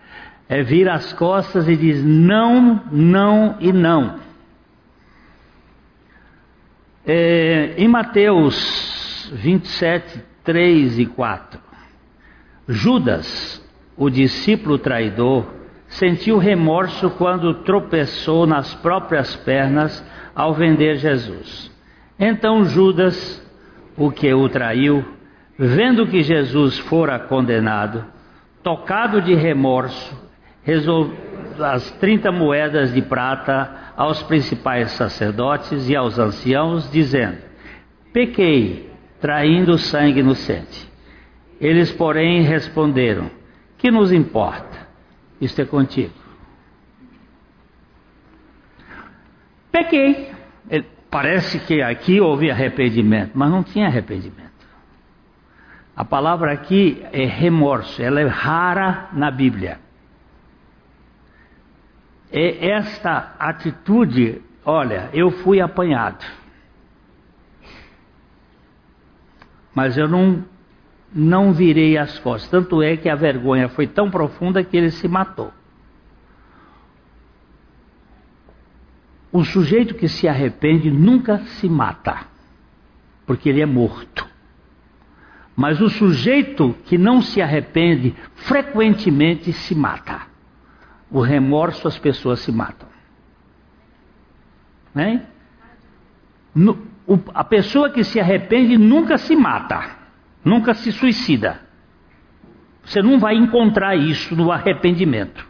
É 0.50 0.64
vir 0.64 0.90
as 0.90 1.14
costas 1.14 1.66
e 1.70 1.78
diz 1.78 2.04
não, 2.04 2.82
não 2.92 3.56
e 3.62 3.72
não. 3.72 4.20
É, 7.12 7.74
em 7.76 7.88
Mateus 7.88 9.32
27, 9.34 10.24
3 10.44 11.00
e 11.00 11.08
4, 11.08 11.60
Judas, 12.68 13.68
o 13.98 14.12
discípulo 14.12 14.78
traidor, 14.78 15.44
sentiu 15.88 16.38
remorso 16.38 17.10
quando 17.10 17.64
tropeçou 17.64 18.46
nas 18.46 18.76
próprias 18.76 19.36
pernas 19.38 20.06
ao 20.36 20.54
vender 20.54 20.98
Jesus. 20.98 21.76
Então 22.20 22.64
Judas, 22.64 23.44
o 23.98 24.12
que 24.12 24.32
o 24.32 24.48
traiu, 24.48 25.04
vendo 25.58 26.06
que 26.06 26.22
Jesus 26.22 26.78
fora 26.78 27.18
condenado, 27.18 28.06
tocado 28.62 29.20
de 29.20 29.34
remorso, 29.34 30.16
resolveu 30.62 31.18
as 31.60 31.90
30 31.94 32.32
moedas 32.32 32.94
de 32.94 33.02
prata 33.02 33.89
aos 34.00 34.24
principais 34.24 34.92
sacerdotes 34.92 35.90
e 35.90 35.94
aos 35.94 36.18
anciãos, 36.18 36.90
dizendo: 36.90 37.38
Pequei, 38.14 38.90
traindo 39.20 39.78
sangue 39.78 40.22
inocente. 40.22 40.90
Eles, 41.60 41.92
porém, 41.92 42.42
responderam: 42.44 43.30
Que 43.78 43.92
nos 43.92 44.14
importa? 44.14 44.88
Isto 45.42 45.62
é 45.64 45.66
contigo. 45.66 46.14
Pequei. 49.70 50.32
Parece 51.12 51.60
que 51.60 51.82
aqui 51.82 52.22
houve 52.22 52.52
arrependimento, 52.52 53.32
mas 53.34 53.50
não 53.50 53.64
tinha 53.64 53.88
arrependimento. 53.88 54.48
A 55.96 56.06
palavra 56.06 56.54
aqui 56.54 57.04
é 57.12 57.26
remorso, 57.26 58.02
ela 58.02 58.22
é 58.22 58.28
rara 58.28 59.10
na 59.12 59.32
Bíblia. 59.32 59.80
É 62.32 62.70
esta 62.70 63.36
atitude, 63.40 64.42
olha, 64.64 65.10
eu 65.14 65.32
fui 65.32 65.60
apanhado. 65.60 66.26
Mas 69.74 69.98
eu 69.98 70.08
não 70.08 70.44
não 71.14 71.52
virei 71.54 71.98
as 71.98 72.20
costas. 72.20 72.50
Tanto 72.50 72.82
é 72.82 72.96
que 72.96 73.10
a 73.10 73.16
vergonha 73.16 73.68
foi 73.70 73.88
tão 73.88 74.12
profunda 74.12 74.64
que 74.64 74.78
ele 74.78 74.92
se 74.92 75.08
matou. 75.08 75.52
O 79.32 79.44
sujeito 79.44 79.94
que 79.94 80.08
se 80.08 80.28
arrepende 80.28 80.90
nunca 80.90 81.40
se 81.40 81.70
mata, 81.70 82.26
porque 83.26 83.50
ele 83.50 83.62
é 83.62 83.66
morto. 83.66 84.28
Mas 85.56 85.82
o 85.82 85.90
sujeito 85.90 86.76
que 86.86 86.98
não 86.98 87.22
se 87.22 87.42
arrepende 87.42 88.16
frequentemente 88.36 89.52
se 89.54 89.76
mata. 89.76 90.29
O 91.12 91.22
remorso 91.22 91.88
as 91.88 91.98
pessoas 91.98 92.40
se 92.42 92.52
matam. 92.52 92.88
Né? 94.94 95.24
No, 96.54 96.78
o, 97.08 97.20
a 97.34 97.44
pessoa 97.44 97.90
que 97.90 98.04
se 98.04 98.20
arrepende 98.20 98.78
nunca 98.78 99.18
se 99.18 99.36
mata, 99.36 99.98
nunca 100.44 100.74
se 100.74 100.92
suicida. 100.92 101.60
Você 102.84 103.02
não 103.02 103.20
vai 103.20 103.36
encontrar 103.36 103.96
isso 103.96 104.36
no 104.36 104.52
arrependimento. 104.52 105.48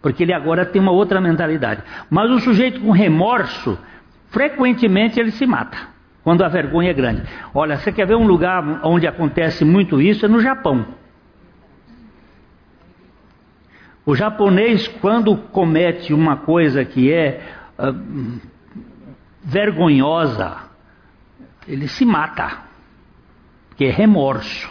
Porque 0.00 0.22
ele 0.22 0.34
agora 0.34 0.66
tem 0.66 0.80
uma 0.82 0.92
outra 0.92 1.20
mentalidade. 1.20 1.82
Mas 2.10 2.30
o 2.30 2.38
sujeito 2.38 2.80
com 2.80 2.90
remorso, 2.90 3.78
frequentemente 4.28 5.18
ele 5.18 5.30
se 5.30 5.46
mata. 5.46 5.94
Quando 6.22 6.42
a 6.42 6.48
vergonha 6.48 6.90
é 6.90 6.94
grande. 6.94 7.22
Olha, 7.54 7.76
você 7.76 7.92
quer 7.92 8.06
ver 8.06 8.16
um 8.16 8.26
lugar 8.26 8.80
onde 8.84 9.06
acontece 9.06 9.64
muito 9.64 10.00
isso? 10.00 10.24
É 10.24 10.28
no 10.28 10.40
Japão. 10.40 10.86
O 14.06 14.14
japonês, 14.14 14.86
quando 14.86 15.36
comete 15.36 16.12
uma 16.12 16.36
coisa 16.36 16.84
que 16.84 17.10
é 17.12 17.40
uh, 17.78 18.40
vergonhosa, 19.42 20.56
ele 21.66 21.88
se 21.88 22.04
mata, 22.04 22.64
porque 23.68 23.86
é 23.86 23.90
remorso, 23.90 24.70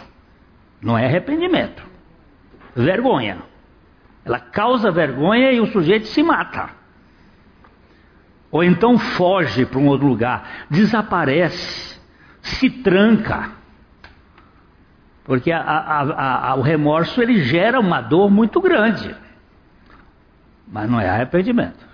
não 0.80 0.96
é 0.96 1.06
arrependimento, 1.06 1.84
vergonha. 2.76 3.38
Ela 4.24 4.38
causa 4.38 4.90
vergonha 4.90 5.52
e 5.52 5.60
o 5.60 5.66
sujeito 5.66 6.06
se 6.06 6.22
mata. 6.22 6.70
Ou 8.50 8.62
então 8.62 8.96
foge 8.96 9.66
para 9.66 9.80
um 9.80 9.88
outro 9.88 10.06
lugar, 10.06 10.66
desaparece, 10.70 12.00
se 12.40 12.70
tranca. 12.70 13.50
Porque 15.24 15.50
a, 15.50 15.60
a, 15.60 16.50
a, 16.50 16.54
o 16.56 16.60
remorso 16.60 17.20
ele 17.22 17.42
gera 17.42 17.80
uma 17.80 18.00
dor 18.00 18.30
muito 18.30 18.60
grande. 18.60 19.14
Mas 20.70 20.88
não 20.88 21.00
é 21.00 21.08
arrependimento. 21.08 21.84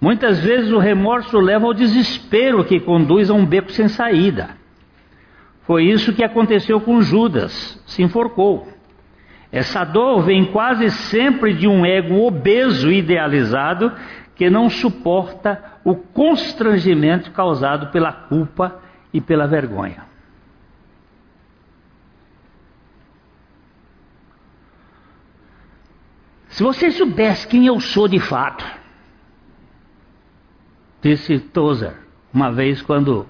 Muitas 0.00 0.38
vezes 0.38 0.70
o 0.70 0.78
remorso 0.78 1.38
leva 1.38 1.66
ao 1.66 1.74
desespero 1.74 2.64
que 2.64 2.78
conduz 2.78 3.30
a 3.30 3.34
um 3.34 3.44
beco 3.44 3.72
sem 3.72 3.88
saída. 3.88 4.50
Foi 5.62 5.84
isso 5.84 6.14
que 6.14 6.22
aconteceu 6.22 6.80
com 6.80 7.02
Judas, 7.02 7.82
se 7.84 8.02
enforcou. 8.02 8.68
Essa 9.50 9.84
dor 9.84 10.22
vem 10.22 10.44
quase 10.46 10.88
sempre 10.90 11.52
de 11.52 11.66
um 11.66 11.84
ego 11.84 12.26
obeso 12.26 12.92
idealizado 12.92 13.92
que 14.36 14.48
não 14.48 14.70
suporta 14.70 15.62
o 15.84 15.96
constrangimento 15.96 17.32
causado 17.32 17.90
pela 17.90 18.12
culpa 18.12 18.80
e 19.12 19.20
pela 19.20 19.46
vergonha. 19.46 20.07
Se 26.58 26.64
você 26.64 26.90
soubesse 26.90 27.46
quem 27.46 27.66
eu 27.66 27.78
sou 27.78 28.08
de 28.08 28.18
fato, 28.18 28.66
disse 31.00 31.38
Tozer, 31.38 31.94
uma 32.34 32.50
vez 32.50 32.82
quando 32.82 33.28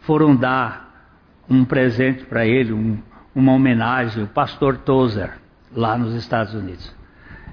foram 0.00 0.36
dar 0.36 1.16
um 1.48 1.64
presente 1.64 2.26
para 2.26 2.44
ele, 2.44 2.74
um, 2.74 2.98
uma 3.34 3.52
homenagem, 3.52 4.24
o 4.24 4.26
pastor 4.26 4.76
Tozer, 4.76 5.32
lá 5.74 5.96
nos 5.96 6.14
Estados 6.14 6.52
Unidos. 6.52 6.94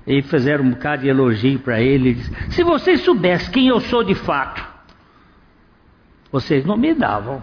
E 0.05 0.21
fizeram 0.21 0.65
um 0.65 0.71
bocado 0.71 1.03
de 1.03 1.07
elogio 1.07 1.59
para 1.59 1.79
ele. 1.79 2.15
Disse, 2.15 2.51
Se 2.51 2.61
vocês 2.61 2.99
soubessem 2.99 3.53
quem 3.53 3.67
eu 3.69 3.79
sou 3.79 4.03
de 4.03 4.15
fato, 4.15 4.61
vocês 6.29 6.65
não 6.65 6.75
me 6.75 6.93
davam 6.93 7.41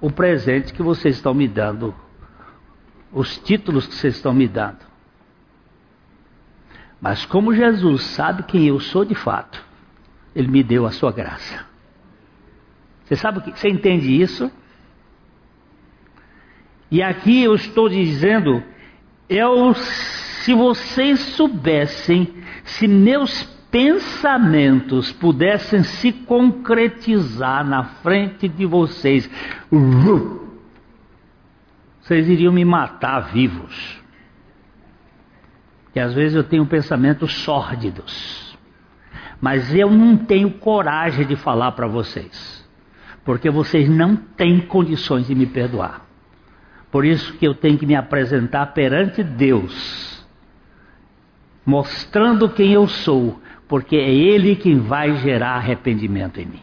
o 0.00 0.08
presente 0.08 0.72
que 0.72 0.84
vocês 0.84 1.16
estão 1.16 1.34
me 1.34 1.48
dando, 1.48 1.92
os 3.12 3.36
títulos 3.38 3.88
que 3.88 3.94
vocês 3.96 4.14
estão 4.14 4.32
me 4.32 4.46
dando. 4.46 4.85
Mas 7.00 7.24
como 7.26 7.54
Jesus 7.54 8.02
sabe 8.02 8.42
quem 8.44 8.66
eu 8.66 8.80
sou 8.80 9.04
de 9.04 9.14
fato, 9.14 9.62
ele 10.34 10.48
me 10.48 10.62
deu 10.62 10.86
a 10.86 10.90
sua 10.90 11.12
graça. 11.12 11.64
Você 13.04 13.16
sabe 13.16 13.38
o 13.38 13.42
que? 13.42 13.52
Você 13.52 13.68
entende 13.68 14.20
isso? 14.20 14.50
E 16.90 17.02
aqui 17.02 17.42
eu 17.42 17.54
estou 17.54 17.88
dizendo, 17.88 18.62
eu, 19.28 19.74
se 19.74 20.54
vocês 20.54 21.20
soubessem, 21.20 22.32
se 22.64 22.88
meus 22.88 23.44
pensamentos 23.70 25.12
pudessem 25.12 25.82
se 25.82 26.12
concretizar 26.12 27.64
na 27.66 27.84
frente 27.84 28.48
de 28.48 28.64
vocês, 28.64 29.28
vocês 32.00 32.28
iriam 32.28 32.52
me 32.52 32.64
matar 32.64 33.32
vivos 33.32 34.05
que 35.96 36.00
às 36.00 36.12
vezes 36.12 36.34
eu 36.34 36.44
tenho 36.44 36.66
pensamentos 36.66 37.32
sórdidos, 37.36 38.54
mas 39.40 39.74
eu 39.74 39.90
não 39.90 40.14
tenho 40.14 40.50
coragem 40.50 41.24
de 41.26 41.36
falar 41.36 41.72
para 41.72 41.86
vocês, 41.86 42.68
porque 43.24 43.48
vocês 43.48 43.88
não 43.88 44.14
têm 44.14 44.60
condições 44.60 45.26
de 45.26 45.34
me 45.34 45.46
perdoar. 45.46 46.02
Por 46.90 47.06
isso 47.06 47.32
que 47.38 47.46
eu 47.46 47.54
tenho 47.54 47.78
que 47.78 47.86
me 47.86 47.94
apresentar 47.94 48.74
perante 48.74 49.22
Deus, 49.22 50.22
mostrando 51.64 52.50
quem 52.50 52.74
eu 52.74 52.86
sou, 52.86 53.40
porque 53.66 53.96
é 53.96 54.10
Ele 54.12 54.54
quem 54.54 54.78
vai 54.78 55.16
gerar 55.16 55.52
arrependimento 55.52 56.38
em 56.38 56.44
mim. 56.44 56.62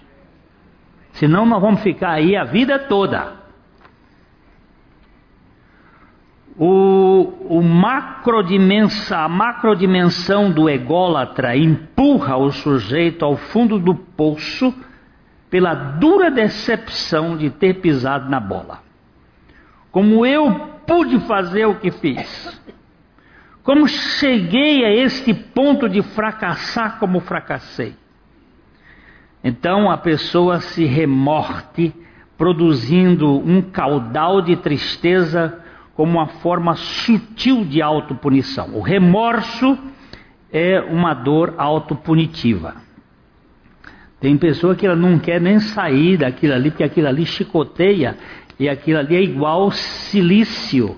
Senão 1.13 1.43
nós 1.43 1.59
vamos 1.59 1.81
ficar 1.81 2.11
aí 2.11 2.35
a 2.35 2.43
vida 2.43 2.77
toda. 2.77 3.42
O, 6.57 7.33
o 7.49 7.63
macrodimensão, 7.63 9.19
a 9.19 9.27
macrodimensão 9.27 10.51
do 10.51 10.69
ególatra 10.69 11.57
empurra 11.57 12.37
o 12.37 12.51
sujeito 12.51 13.25
ao 13.25 13.35
fundo 13.35 13.79
do 13.79 13.95
poço 13.95 14.73
pela 15.49 15.73
dura 15.73 16.29
decepção 16.29 17.37
de 17.37 17.49
ter 17.49 17.75
pisado 17.75 18.29
na 18.29 18.39
bola. 18.39 18.79
Como 19.91 20.25
eu 20.25 20.51
pude 20.85 21.19
fazer 21.21 21.65
o 21.65 21.75
que 21.75 21.91
fiz? 21.91 22.61
Como 23.63 23.87
cheguei 23.87 24.83
a 24.83 24.91
este 24.91 25.33
ponto 25.33 25.87
de 25.87 26.01
fracassar 26.01 26.99
como 26.99 27.19
fracassei? 27.19 27.95
Então 29.43 29.89
a 29.89 29.97
pessoa 29.97 30.59
se 30.59 30.85
remorte, 30.85 31.93
produzindo 32.37 33.37
um 33.37 33.61
caudal 33.61 34.41
de 34.41 34.55
tristeza 34.55 35.59
como 35.95 36.17
uma 36.17 36.27
forma 36.27 36.75
sutil 36.75 37.63
de 37.63 37.81
autopunição. 37.81 38.75
O 38.75 38.81
remorso 38.81 39.77
é 40.51 40.79
uma 40.81 41.13
dor 41.13 41.55
autopunitiva. 41.57 42.75
Tem 44.19 44.37
pessoa 44.37 44.75
que 44.75 44.85
ela 44.85 44.95
não 44.95 45.19
quer 45.19 45.41
nem 45.41 45.59
sair 45.59 46.17
daquilo 46.17 46.53
ali, 46.53 46.71
porque 46.71 46.83
aquilo 46.83 47.07
ali 47.07 47.25
chicoteia, 47.25 48.17
e 48.57 48.69
aquilo 48.69 48.99
ali 48.99 49.15
é 49.15 49.21
igual 49.21 49.69
silício, 49.71 50.97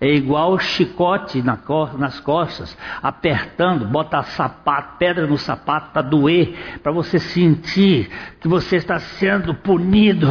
é 0.00 0.08
igual 0.08 0.58
chicote 0.58 1.42
nas 1.42 2.18
costas, 2.20 2.76
apertando, 3.02 3.84
bota 3.84 4.22
sapato, 4.22 4.96
pedra 4.98 5.26
no 5.26 5.36
sapato 5.36 5.92
para 5.92 6.02
doer, 6.02 6.80
para 6.82 6.90
você 6.90 7.18
sentir 7.18 8.08
que 8.40 8.48
você 8.48 8.76
está 8.76 8.98
sendo 8.98 9.54
punido. 9.54 10.28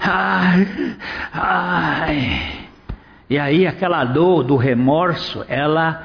Ai, 0.00 0.66
ai. 1.32 2.71
E 3.32 3.38
aí 3.38 3.66
aquela 3.66 4.04
dor 4.04 4.44
do 4.44 4.56
remorso, 4.56 5.42
ela 5.48 6.02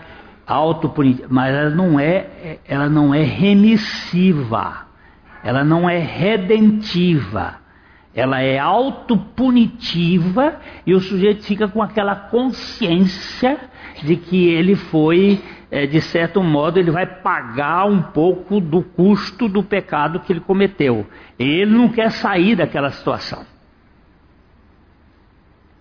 autopunitiva, 0.48 1.28
mas 1.30 1.54
ela 1.54 1.70
não 1.70 2.00
é, 2.00 2.60
ela 2.66 2.88
não 2.88 3.14
é 3.14 3.22
remissiva, 3.22 4.88
ela 5.44 5.62
não 5.62 5.90
é 5.90 5.98
redentiva, 5.98 7.56
ela 8.16 8.40
é 8.42 8.58
autopunitiva 8.58 10.56
e 10.86 10.94
o 10.94 11.02
sujeito 11.02 11.44
fica 11.44 11.68
com 11.68 11.84
aquela 11.84 12.16
consciência 12.16 13.60
de 14.02 14.16
que 14.16 14.48
ele 14.48 14.78
foi, 14.78 15.44
é, 15.70 15.86
de 15.86 16.00
certo 16.00 16.42
modo, 16.42 16.80
ele 16.80 16.92
vai 16.92 17.06
pagar 17.06 17.88
um 17.88 18.04
pouco 18.04 18.62
do 18.62 18.82
custo 18.82 19.50
do 19.50 19.62
pecado 19.62 20.22
que 20.22 20.32
ele 20.32 20.40
cometeu. 20.40 21.06
Ele 21.38 21.76
não 21.76 21.90
quer 21.90 22.10
sair 22.10 22.56
daquela 22.56 22.90
situação. 22.90 23.46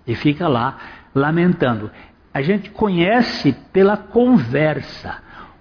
E 0.06 0.14
fica 0.16 0.46
lá 0.46 0.76
lamentando. 1.16 1.90
A 2.32 2.42
gente 2.42 2.70
conhece 2.70 3.52
pela 3.72 3.96
conversa, 3.96 5.16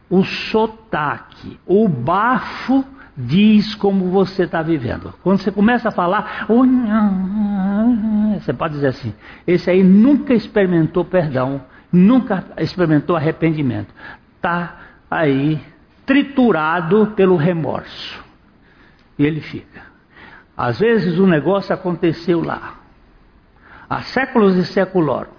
o 0.10 0.24
sotaque, 0.24 1.58
o 1.66 1.88
bafo 1.88 2.86
diz 3.16 3.74
como 3.76 4.12
você 4.12 4.44
está 4.44 4.62
vivendo. 4.62 5.14
Quando 5.24 5.40
você 5.40 5.52
começa 5.52 5.88
a 5.88 5.92
falar, 5.92 6.46
você 8.38 8.54
pode 8.54 8.74
dizer 8.74 8.88
assim: 8.88 9.14
esse 9.48 9.70
aí 9.70 9.84
nunca 9.84 10.34
experimentou 10.34 11.06
perdão, 11.06 11.62
nunca 11.92 12.44
experimentou 12.58 13.16
arrependimento. 13.16 13.94
Está 14.36 14.80
aí 15.10 15.62
triturado 16.06 17.14
pelo 17.16 17.38
remorso. 17.38 18.24
E 19.18 19.26
ele 19.26 19.40
fica. 19.40 19.82
Às 20.58 20.80
vezes 20.80 21.18
o 21.18 21.26
negócio 21.26 21.74
aconteceu 21.74 22.42
lá, 22.42 22.76
há 23.90 24.02
séculos 24.02 24.56
e 24.56 24.66
séculos. 24.66 25.35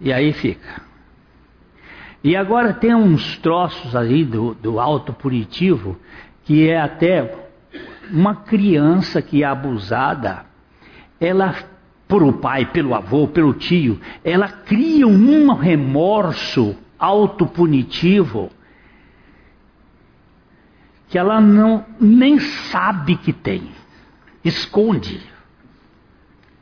E 0.00 0.12
aí 0.12 0.32
fica. 0.32 0.82
E 2.22 2.34
agora 2.36 2.72
tem 2.72 2.94
uns 2.94 3.36
troços 3.38 3.94
aí 3.94 4.24
do, 4.24 4.54
do 4.54 4.80
alto 4.80 5.12
punitivo 5.12 5.96
que 6.44 6.68
é 6.68 6.80
até 6.80 7.34
uma 8.10 8.34
criança 8.36 9.22
que 9.22 9.42
é 9.42 9.46
abusada, 9.46 10.44
ela 11.20 11.54
por 12.06 12.22
o 12.22 12.34
pai, 12.34 12.66
pelo 12.66 12.94
avô, 12.94 13.26
pelo 13.26 13.54
tio, 13.54 13.98
ela 14.22 14.46
cria 14.48 15.06
um 15.06 15.52
remorso 15.54 16.76
autopunitivo 16.98 18.50
que 21.08 21.18
ela 21.18 21.40
não 21.40 21.84
nem 22.00 22.38
sabe 22.38 23.16
que 23.16 23.32
tem, 23.32 23.70
esconde 24.44 25.20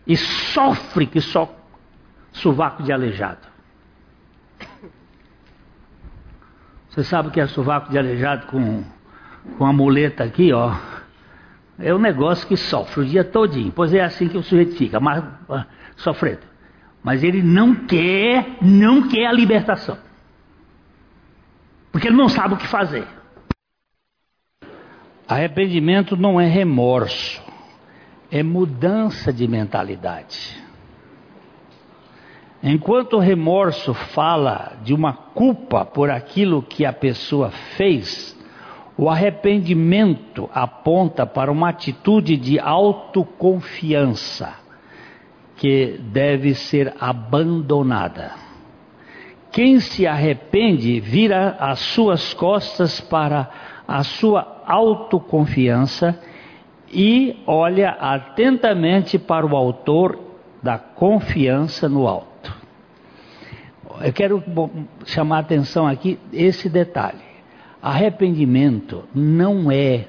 e 0.07 0.17
sofre 0.17 1.07
que 1.07 1.21
só 1.21 1.47
sovaco 2.33 2.83
de 2.83 2.93
aleijado. 2.93 3.47
Você 6.89 7.05
sabe 7.05 7.29
o 7.29 7.31
que 7.31 7.41
é 7.41 7.47
sovaco 7.47 7.91
de 7.91 7.99
aleijado 7.99 8.47
com, 8.47 8.85
com 9.57 9.65
a 9.65 9.73
muleta 9.73 10.25
aqui, 10.25 10.53
ó? 10.53 10.75
É 11.79 11.95
um 11.95 11.99
negócio 11.99 12.47
que 12.47 12.57
sofre 12.57 13.01
o 13.01 13.07
dia 13.07 13.25
todinho. 13.25 13.73
Pois 13.73 13.95
é 13.95 14.03
assim 14.03 14.29
que 14.29 14.37
o 14.37 14.43
sujeito 14.43 14.77
fica, 14.77 15.01
mas, 15.01 15.25
sofrendo. 15.97 16.43
Mas 17.03 17.25
ele 17.25 17.43
não 17.43 17.75
quer, 17.75 18.59
não 18.61 19.09
quer 19.09 19.27
a 19.27 19.33
libertação. 19.33 19.97
Porque 21.91 22.09
ele 22.09 22.17
não 22.17 22.29
sabe 22.29 22.55
o 22.55 22.57
que 22.57 22.67
fazer. 22.69 23.07
Arrependimento 25.27 26.17
não 26.17 26.41
é 26.41 26.47
remorso, 26.47 27.43
é 28.31 28.43
mudança 28.43 29.33
de 29.33 29.49
mentalidade. 29.49 30.62
Enquanto 32.63 33.15
o 33.15 33.21
remorso 33.21 33.93
fala 33.93 34.75
de 34.85 34.95
uma 34.95 35.13
culpa 35.13 35.85
por 35.85 36.11
aquilo 36.11 36.63
que 36.63 36.85
a 36.85 36.93
pessoa 36.93 37.51
fez, 37.77 38.39
o 38.97 39.11
arrependimento 39.11 40.49
aponta 40.55 41.27
para 41.27 41.51
uma 41.51 41.71
atitude 41.71 42.37
de 42.37 42.61
autoconfiança 42.61 44.55
que 45.57 45.99
deve 46.13 46.55
ser 46.55 46.95
abandonada. 47.01 48.33
Quem 49.51 49.81
se 49.81 50.07
arrepende 50.07 51.01
vira 51.01 51.57
as 51.59 51.81
suas 51.81 52.33
costas 52.33 53.01
para 53.01 53.51
a 53.89 54.05
sua 54.05 54.63
autoconfiança 54.67 56.17
e 56.93 57.43
olha 57.45 57.91
atentamente 57.91 59.19
para 59.19 59.45
o 59.45 59.57
autor 59.57 60.19
da 60.63 60.79
confiança 60.79 61.89
no 61.89 62.07
alto. 62.07 62.32
Eu 64.05 64.13
quero 64.13 64.43
chamar 65.07 65.37
a 65.37 65.41
atenção 65.41 65.87
aqui 65.87 66.19
esse 66.33 66.69
detalhe. 66.69 67.23
Arrependimento 67.81 69.05
não 69.15 69.71
é 69.71 70.09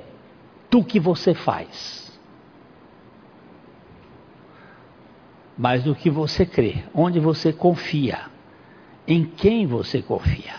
tu 0.70 0.84
que 0.84 1.00
você 1.00 1.34
faz, 1.34 2.20
mas 5.56 5.84
do 5.84 5.94
que 5.94 6.10
você 6.10 6.46
crê, 6.46 6.84
onde 6.94 7.20
você 7.20 7.54
confia, 7.54 8.22
em 9.08 9.24
quem 9.24 9.68
você 9.68 10.02
confia. 10.02 10.56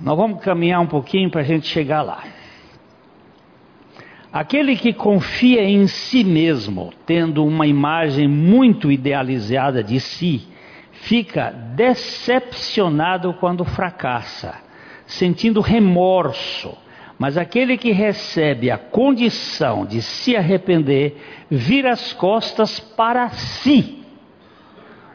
Nós 0.00 0.16
vamos 0.16 0.42
caminhar 0.42 0.80
um 0.80 0.86
pouquinho 0.86 1.30
para 1.30 1.42
a 1.42 1.44
gente 1.44 1.66
chegar 1.66 2.02
lá. 2.02 2.24
Aquele 4.32 4.76
que 4.76 4.92
confia 4.92 5.62
em 5.62 5.86
si 5.86 6.22
mesmo, 6.22 6.92
tendo 7.06 7.44
uma 7.44 7.66
imagem 7.66 8.28
muito 8.28 8.92
idealizada 8.92 9.82
de 9.82 9.98
si, 9.98 10.46
fica 11.02 11.50
decepcionado 11.50 13.34
quando 13.34 13.64
fracassa, 13.64 14.54
sentindo 15.06 15.60
remorso. 15.60 16.76
Mas 17.18 17.38
aquele 17.38 17.78
que 17.78 17.92
recebe 17.92 18.70
a 18.70 18.76
condição 18.76 19.86
de 19.86 20.02
se 20.02 20.36
arrepender, 20.36 21.16
vira 21.50 21.92
as 21.92 22.12
costas 22.12 22.78
para 22.78 23.30
si, 23.30 24.04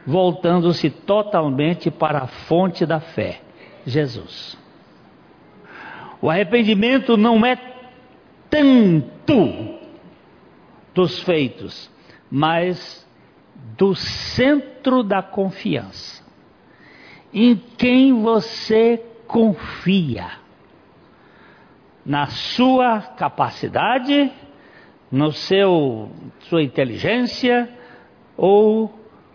voltando-se 0.06 0.90
totalmente 0.90 1.92
para 1.92 2.20
a 2.24 2.28
fonte 2.28 2.86
da 2.86 3.00
fé, 3.00 3.42
Jesus. 3.86 4.58
O 6.20 6.30
arrependimento 6.30 7.16
não 7.18 7.46
é 7.46 7.56
tanto 8.50 9.80
dos 10.94 11.20
feitos, 11.22 11.90
mas 12.30 13.08
do 13.78 13.96
centro 13.96 15.04
da 15.04 15.22
confiança. 15.22 16.24
Em 17.34 17.56
quem 17.78 18.22
você 18.22 19.04
confia? 19.28 20.32
Na 22.06 22.28
sua 22.28 23.02
capacidade, 23.02 24.32
no 25.12 25.32
seu 25.32 26.12
sua 26.42 26.64
inteligência 26.64 27.70
ou 28.36 28.94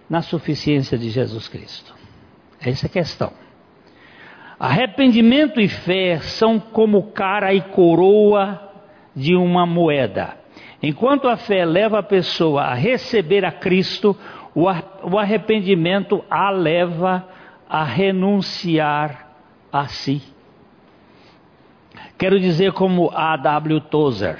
na 0.08 0.22
suficiência 0.22 0.98
de 0.98 1.10
Jesus 1.10 1.48
Cristo? 1.48 1.94
Essa 2.60 2.86
é 2.86 2.88
a 2.88 2.92
questão. 2.92 3.32
Arrependimento 4.58 5.60
e 5.60 5.68
fé 5.68 6.18
são 6.18 6.58
como 6.58 7.12
cara 7.12 7.52
e 7.52 7.60
coroa 7.60 8.72
de 9.14 9.34
uma 9.34 9.66
moeda. 9.66 10.36
Enquanto 10.82 11.28
a 11.28 11.36
fé 11.36 11.64
leva 11.64 12.00
a 12.00 12.02
pessoa 12.02 12.62
a 12.62 12.74
receber 12.74 13.44
a 13.44 13.52
Cristo, 13.52 14.16
o 14.54 15.18
arrependimento 15.18 16.24
a 16.30 16.50
leva 16.50 17.28
a 17.68 17.84
renunciar 17.84 19.30
a 19.72 19.86
si. 19.88 20.22
Quero 22.18 22.38
dizer 22.40 22.72
como 22.72 23.10
A. 23.14 23.36
W. 23.36 23.80
Tozer: 23.80 24.38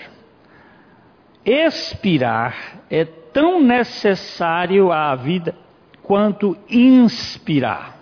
expirar 1.45 2.83
é 2.91 3.05
tão 3.05 3.61
necessário 3.61 4.91
à 4.91 5.15
vida 5.15 5.55
quanto 6.03 6.57
inspirar. 6.71 7.97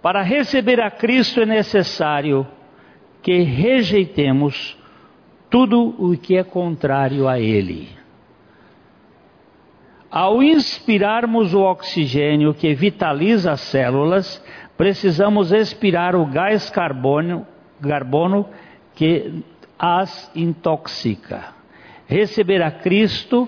Para 0.00 0.22
receber 0.22 0.80
a 0.80 0.90
Cristo 0.90 1.40
é 1.40 1.46
necessário 1.46 2.46
que 3.22 3.40
rejeitemos 3.42 4.76
tudo 5.52 5.94
o 5.98 6.16
que 6.16 6.34
é 6.34 6.42
contrário 6.42 7.28
a 7.28 7.38
Ele. 7.38 7.90
Ao 10.10 10.42
inspirarmos 10.42 11.52
o 11.52 11.60
oxigênio 11.60 12.54
que 12.54 12.74
vitaliza 12.74 13.52
as 13.52 13.60
células, 13.60 14.42
precisamos 14.78 15.52
expirar 15.52 16.16
o 16.16 16.24
gás 16.24 16.70
carbono, 16.70 17.46
carbono 17.82 18.48
que 18.94 19.44
as 19.78 20.30
intoxica. 20.34 21.48
Receber 22.06 22.62
a 22.62 22.70
Cristo 22.70 23.46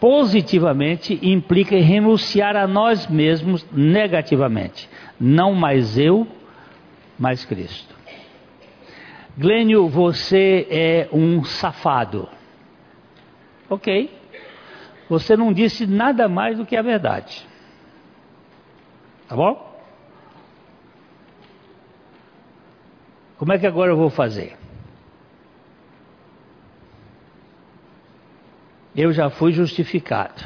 positivamente 0.00 1.16
implica 1.22 1.76
renunciar 1.76 2.56
a 2.56 2.66
nós 2.66 3.06
mesmos 3.06 3.64
negativamente. 3.70 4.88
Não 5.18 5.54
mais 5.54 5.96
eu, 5.96 6.26
mas 7.16 7.44
Cristo. 7.44 7.99
Glênio, 9.40 9.88
você 9.88 10.66
é 10.68 11.08
um 11.10 11.42
safado. 11.42 12.28
Ok. 13.70 14.14
Você 15.08 15.34
não 15.34 15.50
disse 15.50 15.86
nada 15.86 16.28
mais 16.28 16.58
do 16.58 16.66
que 16.66 16.76
a 16.76 16.82
verdade. 16.82 17.48
Tá 19.26 19.34
bom? 19.34 19.82
Como 23.38 23.50
é 23.50 23.58
que 23.58 23.66
agora 23.66 23.92
eu 23.92 23.96
vou 23.96 24.10
fazer? 24.10 24.58
Eu 28.94 29.10
já 29.10 29.30
fui 29.30 29.52
justificado. 29.52 30.44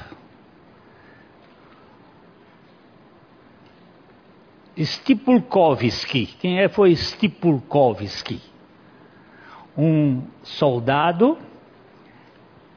Stipulkovski. 4.79 6.27
Quem 6.27 6.61
é 6.61 6.69
foi 6.69 6.95
Stipulkovski? 6.95 8.54
Um 9.77 10.23
soldado 10.43 11.37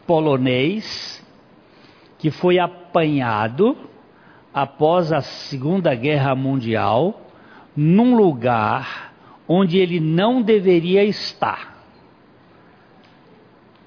polonês 0.05 1.23
que 2.17 2.31
foi 2.31 2.57
apanhado 2.57 3.77
após 4.53 5.11
a 5.11 5.21
Segunda 5.21 5.93
Guerra 5.93 6.33
Mundial 6.33 7.21
num 7.75 8.15
lugar 8.15 9.13
onde 9.47 9.77
ele 9.77 9.99
não 9.99 10.41
deveria 10.41 11.03
estar. 11.03 11.77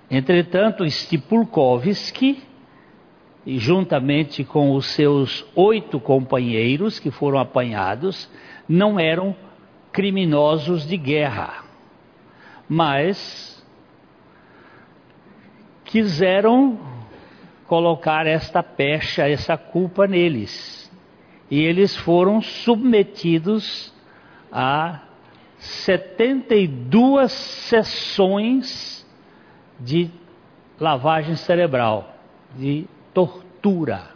Entretanto, 0.09 0.89
Stipulkovski, 0.89 2.43
juntamente 3.47 4.45
com 4.45 4.75
os 4.75 4.87
seus 4.87 5.45
oito 5.55 5.99
companheiros 6.01 6.99
que 6.99 7.11
foram 7.11 7.39
apanhados, 7.39 8.31
não 8.69 8.99
eram 8.99 9.35
criminosos 9.93 10.87
de 10.87 10.97
guerra, 10.97 11.65
mas 12.73 13.61
quiseram 15.85 16.79
colocar 17.67 18.29
esta 18.29 18.63
pecha, 18.63 19.29
essa 19.29 19.59
culpa 19.59 20.07
neles. 20.07 20.89
E 21.51 21.59
eles 21.59 21.97
foram 21.97 22.41
submetidos 22.41 23.93
a 24.53 25.01
72 25.59 27.33
sessões 27.33 29.05
de 29.81 30.09
lavagem 30.79 31.35
cerebral, 31.35 32.15
de 32.55 32.87
tortura. 33.13 34.11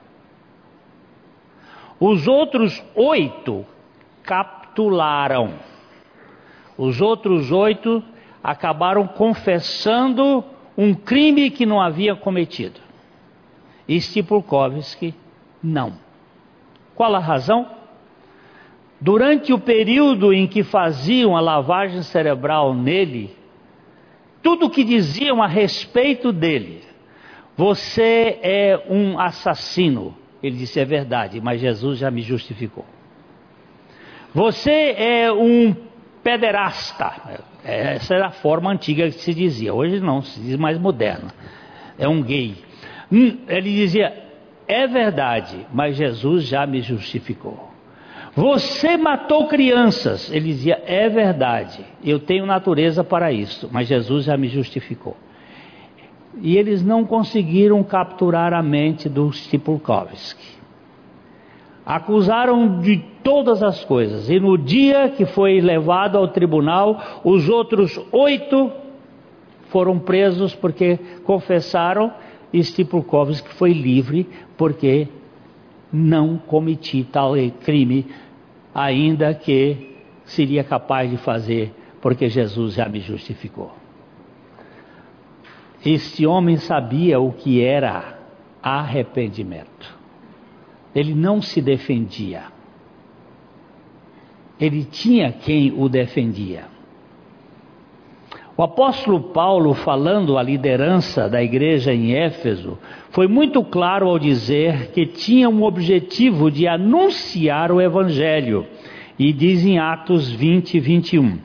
Os 1.99 2.29
outros 2.29 2.81
oito 2.95 3.67
capitularam. 4.23 5.55
Os 6.79 7.01
outros 7.01 7.51
oito 7.51 8.14
acabaram 8.45 9.09
confessando 9.09 10.45
um 10.77 10.93
crime 10.93 11.51
que 11.51 11.65
não 11.65 11.81
havia 11.81 12.15
cometido. 12.15 12.79
E 13.89 13.99
Stipulkovski 13.99 15.15
não. 15.63 15.95
Qual 16.95 17.15
a 17.15 17.19
razão? 17.19 17.67
Durante 19.01 19.51
o 19.51 19.59
período 19.59 20.31
em 20.33 20.47
que 20.47 20.63
faziam 20.63 21.35
a 21.35 21.41
lavagem 21.41 22.03
cerebral 22.03 22.75
nele, 22.75 23.35
tudo 24.43 24.67
o 24.67 24.71
que 24.71 24.85
diziam 24.85 25.43
a 25.43 25.47
respeito 25.47 26.31
dele. 26.31 26.83
Você 27.57 28.39
é 28.43 28.87
um 28.91 29.19
assassino. 29.19 30.15
Ele 30.43 30.57
disse: 30.57 30.79
É 30.79 30.85
verdade, 30.85 31.41
mas 31.41 31.61
Jesus 31.61 31.99
já 31.99 32.11
me 32.11 32.21
justificou. 32.21 32.85
Você 34.35 34.95
é 34.99 35.33
um 35.33 35.75
pederasta. 36.23 37.54
Essa 37.65 38.15
era 38.15 38.27
a 38.27 38.31
forma 38.31 38.71
antiga 38.71 39.07
que 39.07 39.13
se 39.13 39.33
dizia. 39.33 39.73
Hoje 39.73 39.99
não, 40.01 40.21
se 40.21 40.39
diz 40.41 40.57
mais 40.57 40.79
moderna. 40.79 41.33
É 41.99 42.07
um 42.07 42.23
gay. 42.23 42.55
Hum, 43.11 43.39
ele 43.49 43.73
dizia: 43.73 44.13
É 44.69 44.87
verdade, 44.87 45.67
mas 45.73 45.97
Jesus 45.97 46.45
já 46.45 46.67
me 46.67 46.83
justificou. 46.83 47.73
Você 48.37 48.97
matou 48.97 49.47
crianças. 49.47 50.31
Ele 50.31 50.47
dizia: 50.47 50.83
É 50.85 51.09
verdade, 51.09 51.85
eu 52.05 52.19
tenho 52.19 52.45
natureza 52.45 53.03
para 53.03 53.33
isso, 53.33 53.69
mas 53.73 53.89
Jesus 53.89 54.27
já 54.27 54.37
me 54.37 54.49
justificou. 54.49 55.17
E 56.43 56.57
eles 56.57 56.85
não 56.85 57.05
conseguiram 57.05 57.83
capturar 57.83 58.53
a 58.53 58.63
mente 58.63 59.09
do 59.09 59.33
Stipulkovski. 59.33 60.64
Acusaram 61.87 62.81
de 62.81 62.97
todas 63.23 63.63
as 63.63 63.85
coisas, 63.85 64.31
e 64.31 64.41
no 64.41 64.57
dia 64.57 65.11
que 65.11 65.27
foi 65.27 65.61
levado 65.61 66.17
ao 66.17 66.29
tribunal, 66.29 67.21
os 67.23 67.49
outros 67.49 68.01
oito 68.11 68.73
foram 69.69 69.99
presos 69.99 70.55
porque 70.55 70.99
confessaram, 71.25 72.13
e 72.53 72.63
Stipulkovski 72.63 73.53
foi 73.55 73.73
livre 73.73 74.29
porque 74.57 75.09
não 75.93 76.39
cometi 76.39 77.05
tal 77.05 77.33
crime 77.65 78.07
ainda 78.75 79.35
que 79.35 79.95
seria 80.25 80.65
capaz 80.65 81.11
de 81.11 81.17
fazer, 81.17 81.73
porque 82.01 82.29
Jesus 82.29 82.75
já 82.75 82.89
me 82.89 83.01
justificou. 83.01 83.73
Este 85.85 86.27
homem 86.27 86.57
sabia 86.57 87.21
o 87.21 87.33
que 87.33 87.63
era 87.63 88.19
arrependimento. 88.63 90.04
Ele 90.95 91.15
não 91.15 91.43
se 91.43 91.61
defendia. 91.61 92.45
Ele 94.61 94.85
tinha 94.85 95.33
quem 95.33 95.73
o 95.77 95.89
defendia. 95.89 96.75
O 98.57 98.63
apóstolo 98.63 99.21
Paulo, 99.21 99.75
falando 99.75 100.39
à 100.39 100.43
liderança 100.43 101.29
da 101.29 101.43
igreja 101.43 101.93
em 101.93 102.15
Éfeso, 102.15 102.79
foi 103.11 103.27
muito 103.27 103.65
claro 103.65 104.09
ao 104.09 104.17
dizer 104.17 104.93
que 104.93 105.07
tinha 105.07 105.49
um 105.49 105.65
objetivo 105.65 106.53
de 106.53 106.69
anunciar 106.69 107.73
o 107.73 107.81
evangelho, 107.81 108.65
e 109.19 109.33
diz 109.33 109.65
em 109.67 109.79
Atos 109.79 110.31
20, 110.31 110.79
21, 110.79 111.39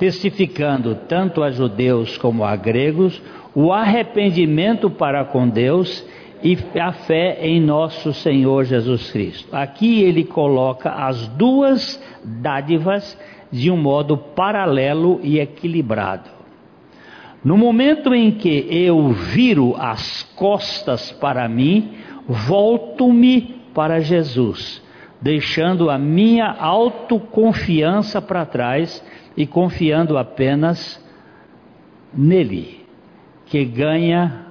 testificando 0.00 0.96
tanto 1.08 1.44
a 1.44 1.50
judeus 1.52 2.18
como 2.18 2.44
a 2.44 2.56
gregos 2.56 3.22
o 3.54 3.72
arrependimento 3.72 4.90
para 4.90 5.24
com 5.24 5.48
Deus 5.48 6.04
e 6.42 6.58
a 6.78 6.92
fé 6.92 7.38
em 7.40 7.60
nosso 7.60 8.12
Senhor 8.12 8.64
Jesus 8.64 9.10
Cristo. 9.10 9.54
Aqui 9.54 10.02
ele 10.02 10.24
coloca 10.24 10.90
as 10.90 11.28
duas 11.28 12.02
dádivas 12.24 13.18
de 13.50 13.70
um 13.70 13.76
modo 13.76 14.16
paralelo 14.16 15.20
e 15.22 15.38
equilibrado. 15.38 16.30
No 17.44 17.56
momento 17.56 18.14
em 18.14 18.30
que 18.30 18.66
eu 18.70 19.08
viro 19.08 19.74
as 19.78 20.22
costas 20.36 21.10
para 21.12 21.48
mim, 21.48 21.92
volto-me 22.28 23.60
para 23.74 24.00
Jesus, 24.00 24.82
deixando 25.20 25.90
a 25.90 25.98
minha 25.98 26.46
autoconfiança 26.46 28.20
para 28.20 28.44
trás 28.44 29.02
e 29.36 29.46
confiando 29.46 30.18
apenas 30.18 31.02
nele, 32.12 32.84
que 33.46 33.64
ganha 33.64 34.49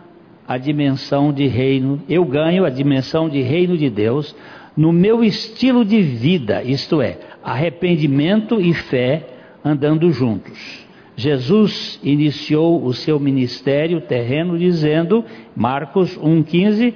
a 0.49 0.57
dimensão 0.57 1.31
de 1.31 1.45
reino, 1.45 2.01
eu 2.09 2.25
ganho 2.25 2.65
a 2.65 2.71
dimensão 2.71 3.29
de 3.29 3.39
reino 3.39 3.77
de 3.77 3.88
Deus 3.88 4.35
no 4.75 4.91
meu 4.91 5.23
estilo 5.23 5.85
de 5.85 6.01
vida, 6.01 6.63
isto 6.63 7.03
é, 7.03 7.19
arrependimento 7.43 8.59
e 8.59 8.73
fé 8.73 9.27
andando 9.63 10.12
juntos. 10.12 10.88
Jesus 11.15 11.99
iniciou 12.03 12.83
o 12.83 12.91
seu 12.95 13.19
ministério 13.19 14.01
terreno 14.01 14.57
dizendo, 14.57 15.23
Marcos 15.55 16.17
1,15: 16.17 16.95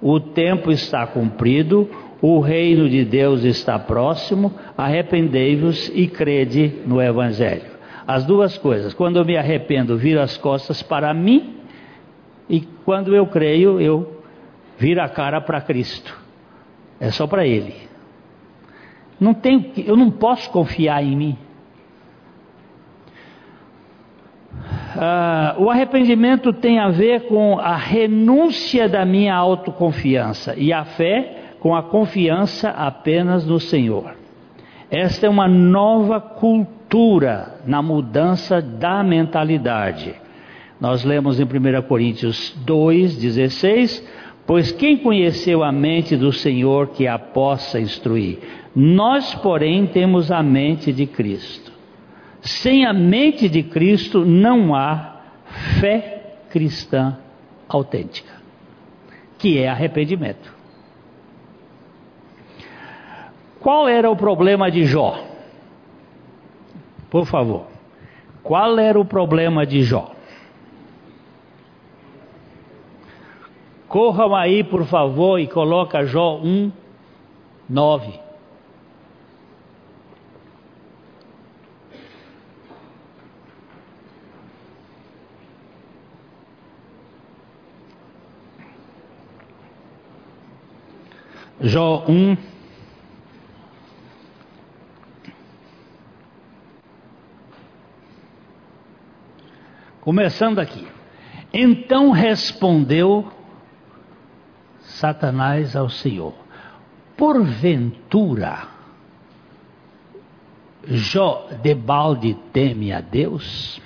o 0.00 0.18
tempo 0.18 0.72
está 0.72 1.06
cumprido, 1.06 1.90
o 2.22 2.40
reino 2.40 2.88
de 2.88 3.04
Deus 3.04 3.44
está 3.44 3.78
próximo, 3.78 4.50
arrependei-vos 4.78 5.92
e 5.94 6.06
crede 6.06 6.72
no 6.86 7.02
Evangelho. 7.02 7.74
As 8.06 8.24
duas 8.24 8.56
coisas, 8.56 8.94
quando 8.94 9.18
eu 9.18 9.26
me 9.26 9.36
arrependo, 9.36 9.94
viro 9.98 10.22
as 10.22 10.38
costas 10.38 10.82
para 10.82 11.12
mim, 11.12 11.63
quando 12.84 13.14
eu 13.14 13.26
creio, 13.26 13.80
eu 13.80 14.22
viro 14.78 15.02
a 15.02 15.08
cara 15.08 15.40
para 15.40 15.60
Cristo. 15.60 16.16
É 17.00 17.10
só 17.10 17.26
para 17.26 17.46
Ele. 17.46 17.74
Não 19.18 19.32
tenho, 19.32 19.72
eu 19.86 19.96
não 19.96 20.10
posso 20.10 20.50
confiar 20.50 21.02
em 21.02 21.16
mim. 21.16 21.38
Ah, 24.96 25.56
o 25.58 25.70
arrependimento 25.70 26.52
tem 26.52 26.78
a 26.78 26.88
ver 26.88 27.26
com 27.26 27.58
a 27.58 27.76
renúncia 27.76 28.88
da 28.88 29.04
minha 29.04 29.34
autoconfiança 29.34 30.54
e 30.56 30.72
a 30.72 30.84
fé 30.84 31.56
com 31.58 31.74
a 31.74 31.82
confiança 31.82 32.70
apenas 32.70 33.46
no 33.46 33.58
Senhor. 33.58 34.14
Esta 34.90 35.26
é 35.26 35.28
uma 35.28 35.48
nova 35.48 36.20
cultura 36.20 37.54
na 37.66 37.82
mudança 37.82 38.60
da 38.60 39.02
mentalidade. 39.02 40.14
Nós 40.80 41.04
lemos 41.04 41.38
em 41.38 41.44
1 41.44 41.82
Coríntios 41.88 42.54
2,16: 42.66 44.02
Pois 44.46 44.72
quem 44.72 44.96
conheceu 44.96 45.62
a 45.62 45.72
mente 45.72 46.16
do 46.16 46.32
Senhor 46.32 46.88
que 46.88 47.06
a 47.06 47.18
possa 47.18 47.80
instruir? 47.80 48.38
Nós, 48.74 49.34
porém, 49.36 49.86
temos 49.86 50.30
a 50.30 50.42
mente 50.42 50.92
de 50.92 51.06
Cristo. 51.06 51.72
Sem 52.40 52.84
a 52.84 52.92
mente 52.92 53.48
de 53.48 53.62
Cristo 53.62 54.24
não 54.24 54.74
há 54.74 55.20
fé 55.80 56.36
cristã 56.50 57.16
autêntica, 57.68 58.32
que 59.38 59.58
é 59.58 59.68
arrependimento. 59.68 60.52
Qual 63.60 63.88
era 63.88 64.10
o 64.10 64.16
problema 64.16 64.70
de 64.70 64.84
Jó? 64.84 65.18
Por 67.08 67.24
favor. 67.24 67.66
Qual 68.42 68.78
era 68.78 69.00
o 69.00 69.06
problema 69.06 69.64
de 69.64 69.82
Jó? 69.82 70.13
Corram 73.94 74.34
aí, 74.34 74.64
por 74.64 74.84
favor, 74.86 75.38
e 75.38 75.46
coloca 75.46 76.04
Jó 76.04 76.40
1, 76.42 76.72
9. 77.70 78.20
Jó 91.60 92.04
1. 92.08 92.36
Começando 100.00 100.58
aqui. 100.58 100.84
Então 101.52 102.10
respondeu 102.10 103.32
Satanás 105.04 105.76
ao 105.76 105.90
Senhor: 105.90 106.32
Porventura, 107.14 108.68
Jó 110.86 111.46
de 111.62 111.74
balde 111.74 112.34
teme 112.54 112.90
a 112.90 113.02
Deus? 113.02 113.82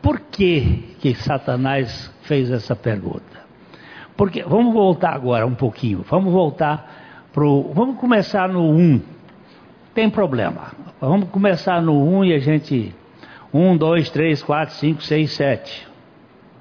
Por 0.00 0.20
que, 0.30 0.96
que 1.00 1.12
Satanás 1.16 2.12
fez 2.22 2.52
essa 2.52 2.76
pergunta? 2.76 3.44
Porque 4.16 4.44
vamos 4.44 4.72
voltar 4.72 5.14
agora 5.14 5.44
um 5.44 5.56
pouquinho. 5.56 6.04
Vamos 6.08 6.32
voltar 6.32 7.28
pro. 7.32 7.72
Vamos 7.74 7.98
começar 7.98 8.48
no 8.48 8.70
1. 8.70 9.02
Tem 9.92 10.08
problema. 10.08 10.72
Vamos 11.00 11.30
começar 11.30 11.82
no 11.82 12.00
1 12.18 12.24
e 12.26 12.34
a 12.34 12.38
gente. 12.38 12.94
1, 13.52 13.76
2, 13.76 14.10
3, 14.10 14.42
4, 14.42 14.74
5, 14.74 15.02
6, 15.02 15.32
7, 15.32 15.95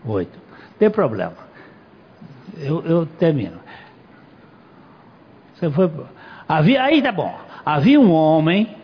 8. 0.05 0.39
Tem 0.77 0.89
problema. 0.89 1.33
Eu, 2.57 2.85
eu 2.85 3.05
termino. 3.05 3.59
Você 5.53 5.69
foi. 5.69 5.89
Havia, 6.47 6.83
aí 6.83 7.01
tá 7.01 7.11
bom. 7.11 7.33
Havia 7.65 7.99
um 7.99 8.11
homem 8.11 8.75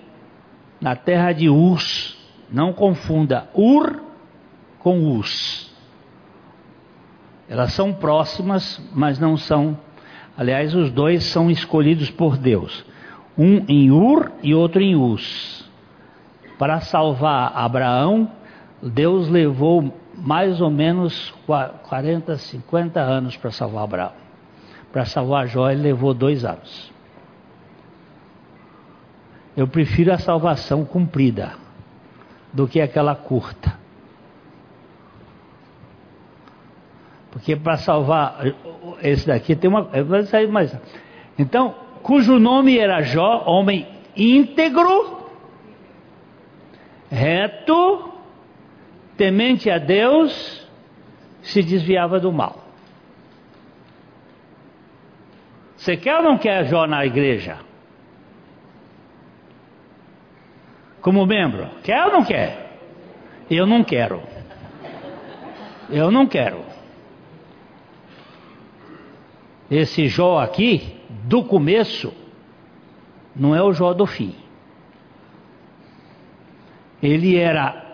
na 0.79 0.95
terra 0.95 1.31
de 1.31 1.49
Urs. 1.49 2.17
Não 2.49 2.73
confunda 2.73 3.49
Ur 3.53 4.01
com 4.79 5.17
Us. 5.17 5.71
Elas 7.47 7.73
são 7.73 7.93
próximas, 7.93 8.81
mas 8.93 9.19
não 9.19 9.37
são. 9.37 9.77
Aliás, 10.37 10.73
os 10.73 10.89
dois 10.91 11.23
são 11.25 11.51
escolhidos 11.51 12.09
por 12.09 12.37
Deus. 12.37 12.85
Um 13.37 13.65
em 13.67 13.91
Ur 13.91 14.31
e 14.41 14.55
outro 14.55 14.81
em 14.81 14.95
Us. 14.95 15.69
Para 16.57 16.79
salvar 16.81 17.51
Abraão, 17.55 18.31
Deus 18.81 19.27
levou 19.27 19.93
mais 20.15 20.61
ou 20.61 20.69
menos 20.69 21.33
40, 21.87 22.37
50 22.37 22.99
anos 22.99 23.37
para 23.37 23.51
salvar 23.51 23.83
Abraão. 23.83 24.11
Para 24.91 25.05
salvar 25.05 25.47
Jó, 25.47 25.69
ele 25.69 25.81
levou 25.81 26.13
dois 26.13 26.43
anos. 26.43 26.91
Eu 29.55 29.67
prefiro 29.67 30.13
a 30.13 30.17
salvação 30.17 30.85
cumprida 30.85 31.53
do 32.53 32.67
que 32.67 32.81
aquela 32.81 33.15
curta. 33.15 33.79
Porque 37.31 37.55
para 37.55 37.77
salvar 37.77 38.41
esse 39.01 39.27
daqui 39.27 39.55
tem 39.55 39.69
uma. 39.69 39.83
Vai 39.83 40.23
sair 40.23 40.47
mais. 40.47 40.75
Então, 41.39 41.73
cujo 42.03 42.37
nome 42.37 42.77
era 42.77 43.01
Jó, 43.01 43.43
homem 43.45 43.87
íntegro, 44.15 45.29
reto, 47.09 48.10
temente 49.21 49.69
a 49.69 49.77
Deus, 49.77 50.67
se 51.43 51.61
desviava 51.61 52.19
do 52.19 52.33
mal. 52.33 52.59
Você 55.77 55.95
quer 55.95 56.17
ou 56.17 56.23
não 56.23 56.39
quer 56.39 56.65
Jó 56.65 56.87
na 56.87 57.05
igreja? 57.05 57.59
Como 61.03 61.23
membro? 61.27 61.69
Quer 61.83 62.03
ou 62.07 62.11
não 62.11 62.25
quer? 62.25 62.79
Eu 63.47 63.67
não 63.67 63.83
quero. 63.83 64.23
Eu 65.87 66.09
não 66.09 66.25
quero. 66.25 66.65
Esse 69.69 70.07
Jó 70.07 70.39
aqui, 70.39 70.99
do 71.25 71.43
começo, 71.43 72.11
não 73.35 73.55
é 73.55 73.61
o 73.61 73.71
Jó 73.71 73.93
do 73.93 74.07
fim. 74.07 74.33
Ele 77.03 77.37
era 77.37 77.90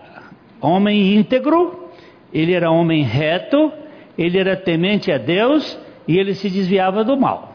homem 0.62 1.16
íntegro, 1.16 1.90
ele 2.34 2.54
era 2.54 2.72
homem 2.72 3.04
reto, 3.04 3.72
ele 4.18 4.38
era 4.38 4.56
temente 4.56 5.12
a 5.12 5.18
Deus 5.18 5.80
e 6.08 6.18
ele 6.18 6.34
se 6.34 6.50
desviava 6.50 7.04
do 7.04 7.18
mal. 7.18 7.54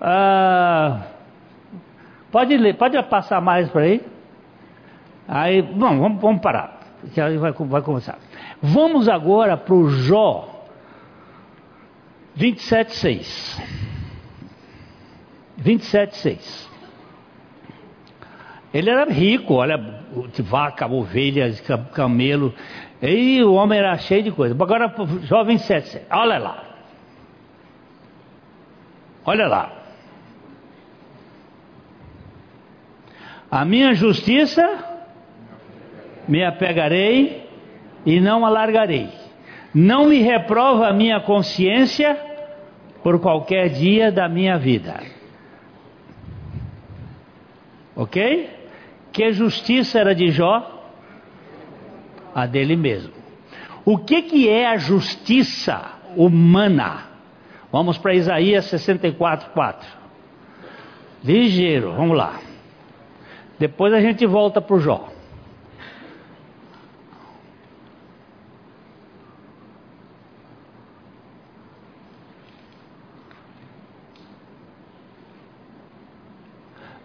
Ah, 0.00 1.02
pode 2.30 2.56
ler, 2.56 2.76
pode 2.76 3.00
passar 3.04 3.40
mais 3.40 3.68
para 3.70 3.82
aí? 3.82 4.00
Aí, 5.26 5.62
bom, 5.62 5.98
vamos, 5.98 6.20
vamos 6.20 6.42
parar, 6.42 6.80
que 7.12 7.20
vai, 7.38 7.52
vai 7.52 7.82
começar. 7.82 8.18
Vamos 8.60 9.08
agora 9.08 9.56
para 9.56 9.74
o 9.74 9.88
Jó 9.88 10.54
27, 15.56 16.16
6. 16.16 16.70
27, 18.74 18.80
6. 18.80 18.82
Ele 18.82 18.90
era 18.90 19.04
rico, 19.04 19.54
olha, 19.54 19.78
vaca, 20.40 20.86
ovelhas, 20.86 21.62
camelo. 21.92 22.52
E 23.00 23.42
o 23.42 23.54
homem 23.54 23.78
era 23.78 23.96
cheio 23.96 24.22
de 24.22 24.32
coisa. 24.32 24.54
Agora, 24.54 24.92
jovem 25.22 25.56
27, 25.56 25.88
6. 25.88 26.06
Olha 26.10 26.38
lá. 26.38 26.64
Olha 29.24 29.46
lá. 29.46 29.72
A 33.50 33.64
minha 33.64 33.94
justiça 33.94 34.66
me 36.26 36.44
apegarei 36.44 37.48
e 38.04 38.20
não 38.20 38.44
alargarei 38.44 39.24
não 39.74 40.06
me 40.06 40.20
reprova 40.20 40.88
a 40.88 40.92
minha 40.92 41.20
consciência 41.20 42.16
por 43.02 43.18
qualquer 43.18 43.70
dia 43.70 44.12
da 44.12 44.28
minha 44.28 44.56
vida. 44.56 45.02
Ok? 47.96 48.48
Que 49.14 49.32
justiça 49.32 50.00
era 50.00 50.12
de 50.12 50.28
Jó? 50.32 50.90
A 52.34 52.46
dele 52.46 52.74
mesmo. 52.74 53.14
O 53.84 53.96
que, 53.96 54.22
que 54.22 54.48
é 54.48 54.66
a 54.66 54.76
justiça 54.76 55.80
humana? 56.16 57.06
Vamos 57.70 57.96
para 57.96 58.12
Isaías 58.12 58.64
64, 58.64 59.50
4. 59.50 59.88
Ligeiro, 61.22 61.92
vamos 61.92 62.16
lá. 62.16 62.40
Depois 63.56 63.94
a 63.94 64.00
gente 64.00 64.26
volta 64.26 64.60
para 64.60 64.74
o 64.74 64.80
Jó. 64.80 65.08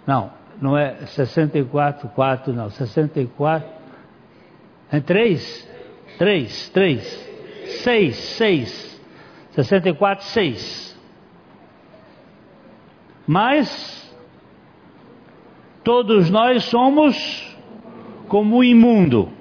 Não, 0.08 0.39
não 0.62 0.78
é 0.78 1.06
64, 1.06 2.10
4, 2.10 2.54
não. 2.54 2.70
64. 2.70 3.70
É 4.92 5.00
3? 5.00 5.70
3, 6.18 6.70
3. 6.70 7.30
6, 7.84 8.16
6. 8.16 9.02
64, 9.52 10.26
6. 10.26 11.00
Mas 13.26 14.16
todos 15.84 16.30
nós 16.30 16.64
somos 16.66 17.58
como 18.28 18.58
o 18.58 18.64
imundo, 18.64 19.32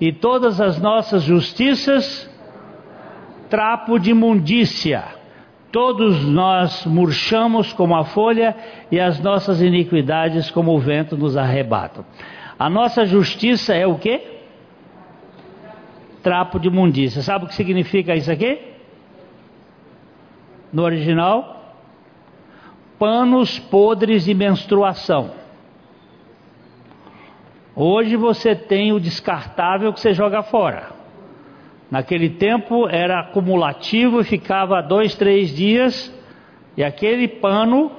e 0.00 0.12
todas 0.12 0.60
as 0.60 0.80
nossas 0.80 1.22
justiças 1.22 2.30
trapo 3.50 3.98
de 3.98 4.10
imundícia. 4.10 5.04
Todos 5.72 6.24
nós 6.24 6.86
murchamos 6.86 7.72
como 7.72 7.96
a 7.96 8.04
folha 8.04 8.56
e 8.90 8.98
as 9.00 9.20
nossas 9.20 9.60
iniquidades 9.60 10.50
como 10.50 10.74
o 10.74 10.78
vento 10.78 11.16
nos 11.16 11.36
arrebatam. 11.36 12.04
A 12.58 12.70
nossa 12.70 13.04
justiça 13.04 13.74
é 13.74 13.86
o 13.86 13.98
quê? 13.98 14.22
Trapo 16.22 16.58
de 16.58 16.68
imundícia. 16.68 17.20
Sabe 17.22 17.44
o 17.44 17.48
que 17.48 17.54
significa 17.54 18.14
isso 18.14 18.30
aqui? 18.30 18.58
No 20.72 20.82
original, 20.82 21.74
panos 22.98 23.58
podres 23.58 24.24
de 24.24 24.34
menstruação. 24.34 25.32
Hoje 27.74 28.16
você 28.16 28.56
tem 28.56 28.92
o 28.92 28.98
descartável 28.98 29.92
que 29.92 30.00
você 30.00 30.14
joga 30.14 30.42
fora. 30.42 30.95
Naquele 31.90 32.30
tempo 32.30 32.88
era 32.88 33.20
acumulativo 33.20 34.24
ficava 34.24 34.82
dois, 34.82 35.14
três 35.14 35.54
dias, 35.54 36.12
e 36.76 36.82
aquele 36.82 37.28
pano 37.28 37.92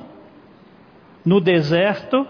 no 1.25 1.39
deserto, 1.39 2.27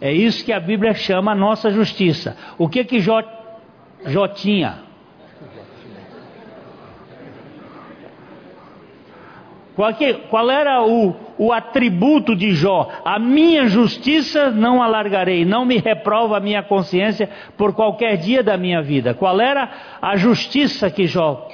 é 0.00 0.12
isso 0.12 0.44
que 0.44 0.52
a 0.52 0.60
Bíblia 0.60 0.94
chama 0.94 1.34
nossa 1.34 1.70
justiça. 1.70 2.36
O 2.58 2.68
que 2.68 2.84
que 2.84 3.00
Jó, 3.00 3.22
Jó 4.06 4.26
tinha? 4.28 4.89
Qual, 9.74 9.94
que, 9.94 10.14
qual 10.28 10.50
era 10.50 10.82
o, 10.82 11.14
o 11.38 11.52
atributo 11.52 12.34
de 12.34 12.52
Jó? 12.52 12.88
A 13.04 13.18
minha 13.18 13.66
justiça 13.66 14.50
não 14.50 14.82
alargarei, 14.82 15.44
não 15.44 15.64
me 15.64 15.78
reprova 15.78 16.36
a 16.36 16.40
minha 16.40 16.62
consciência 16.62 17.30
por 17.56 17.72
qualquer 17.72 18.16
dia 18.16 18.42
da 18.42 18.56
minha 18.56 18.82
vida. 18.82 19.14
Qual 19.14 19.40
era 19.40 19.70
a 20.02 20.16
justiça 20.16 20.90
que 20.90 21.06
Jó? 21.06 21.48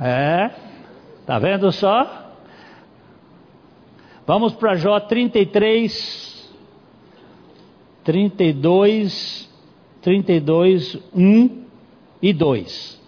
É, 0.00 0.50
tá 1.26 1.38
vendo 1.38 1.72
só? 1.72 2.34
Vamos 4.26 4.54
para 4.54 4.76
Jó 4.76 5.00
33, 5.00 6.54
32, 8.04 9.50
32, 10.00 10.98
1 11.14 11.64
e 12.22 12.32
2. 12.32 12.99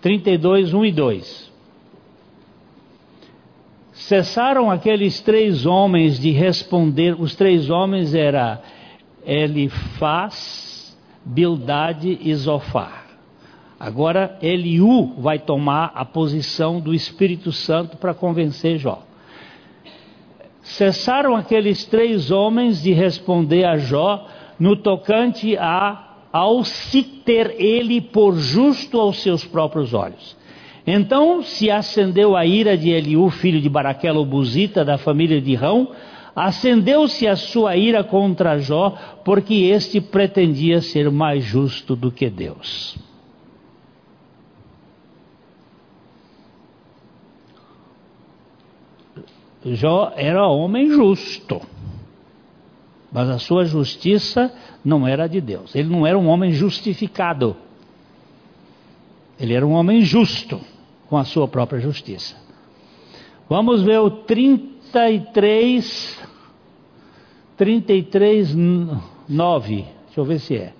32, 0.00 0.72
1 0.72 0.84
e 0.84 0.92
2. 0.92 1.52
Cessaram 3.92 4.70
aqueles 4.70 5.20
três 5.20 5.66
homens 5.66 6.18
de 6.18 6.30
responder, 6.30 7.20
os 7.20 7.34
três 7.34 7.68
homens 7.68 8.14
era 8.14 8.60
Elifaz, 9.24 10.98
Bildade 11.24 12.18
e 12.20 12.34
Zofar. 12.34 13.06
Agora 13.78 14.38
Eliú 14.42 15.14
vai 15.18 15.38
tomar 15.38 15.92
a 15.94 16.04
posição 16.04 16.80
do 16.80 16.94
Espírito 16.94 17.52
Santo 17.52 17.96
para 17.98 18.14
convencer 18.14 18.78
Jó. 18.78 19.02
Cessaram 20.62 21.36
aqueles 21.36 21.84
três 21.86 22.30
homens 22.30 22.82
de 22.82 22.92
responder 22.92 23.64
a 23.64 23.76
Jó 23.76 24.26
no 24.58 24.76
tocante 24.76 25.56
a 25.56 26.09
ao 26.32 26.64
se 26.64 27.02
ter 27.02 27.56
ele 27.58 28.00
por 28.00 28.36
justo 28.36 29.00
aos 29.00 29.20
seus 29.22 29.44
próprios 29.44 29.92
olhos. 29.94 30.36
Então 30.86 31.42
se 31.42 31.70
acendeu 31.70 32.36
a 32.36 32.46
ira 32.46 32.76
de 32.76 32.90
Eliú, 32.90 33.30
filho 33.30 33.60
de 33.60 33.68
Baraquela, 33.68 34.18
o 34.18 34.24
Buzita, 34.24 34.84
da 34.84 34.96
família 34.96 35.40
de 35.40 35.54
Rão, 35.54 35.88
acendeu-se 36.34 37.26
a 37.26 37.36
sua 37.36 37.76
ira 37.76 38.02
contra 38.02 38.58
Jó, 38.58 38.96
porque 39.24 39.54
este 39.54 40.00
pretendia 40.00 40.80
ser 40.80 41.10
mais 41.10 41.44
justo 41.44 41.94
do 41.94 42.10
que 42.10 42.30
Deus. 42.30 42.96
Jó 49.64 50.12
era 50.16 50.48
homem 50.48 50.88
justo, 50.88 51.60
mas 53.12 53.28
a 53.28 53.38
sua 53.38 53.64
justiça 53.64 54.52
não 54.84 55.06
era 55.06 55.28
de 55.28 55.40
Deus. 55.40 55.74
Ele 55.74 55.88
não 55.88 56.06
era 56.06 56.18
um 56.18 56.28
homem 56.28 56.52
justificado. 56.52 57.56
Ele 59.38 59.54
era 59.54 59.66
um 59.66 59.72
homem 59.72 60.02
justo 60.02 60.60
com 61.08 61.16
a 61.16 61.24
sua 61.24 61.48
própria 61.48 61.80
justiça. 61.80 62.36
Vamos 63.48 63.82
ver 63.82 63.98
o 63.98 64.10
33 64.10 66.20
33 67.56 68.54
9. 69.28 69.86
Deixa 70.06 70.20
eu 70.20 70.24
ver 70.24 70.38
se 70.38 70.56
é. 70.56 70.72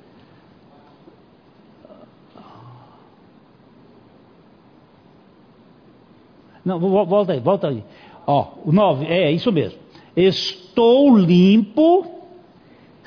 Não, 6.64 6.78
volta 6.78 7.32
aí, 7.32 7.40
volta 7.40 7.68
aí. 7.68 7.82
Ó, 8.26 8.52
o 8.64 8.70
9, 8.70 9.06
é 9.06 9.32
isso 9.32 9.50
mesmo. 9.50 9.78
Estou 10.14 11.16
limpo 11.16 12.19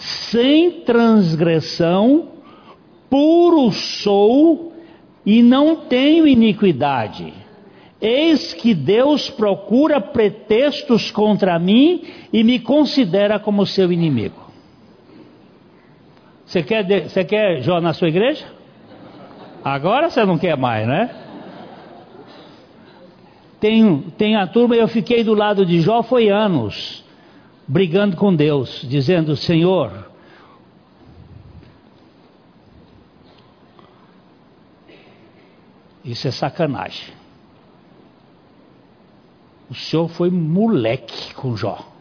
sem 0.03 0.81
transgressão, 0.81 2.27
puro 3.09 3.71
sou 3.71 4.73
e 5.25 5.41
não 5.41 5.77
tenho 5.77 6.27
iniquidade. 6.27 7.33
Eis 8.01 8.53
que 8.53 8.73
Deus 8.73 9.29
procura 9.29 10.01
pretextos 10.01 11.09
contra 11.09 11.57
mim 11.57 12.03
e 12.33 12.43
me 12.43 12.59
considera 12.59 13.39
como 13.39 13.65
seu 13.65 13.93
inimigo. 13.93 14.51
Você 16.45 16.61
quer, 16.61 17.07
você 17.07 17.23
quer 17.23 17.61
Jó 17.61 17.79
na 17.79 17.93
sua 17.93 18.09
igreja? 18.09 18.45
Agora 19.63 20.09
você 20.09 20.25
não 20.25 20.37
quer 20.37 20.57
mais, 20.57 20.85
né? 20.85 21.09
Tem, 23.61 24.01
tem 24.17 24.35
a 24.35 24.45
turma, 24.45 24.75
eu 24.75 24.89
fiquei 24.89 25.23
do 25.23 25.33
lado 25.33 25.65
de 25.65 25.79
Jó 25.79 26.03
foi 26.03 26.27
anos 26.27 27.02
brigando 27.67 28.17
com 28.17 28.35
Deus, 28.35 28.85
dizendo: 28.87 29.35
Senhor, 29.35 30.09
isso 36.03 36.27
é 36.27 36.31
sacanagem. 36.31 37.13
O 39.69 39.75
senhor 39.75 40.07
foi 40.07 40.29
moleque 40.29 41.33
com 41.33 41.55
Jó. 41.55 41.93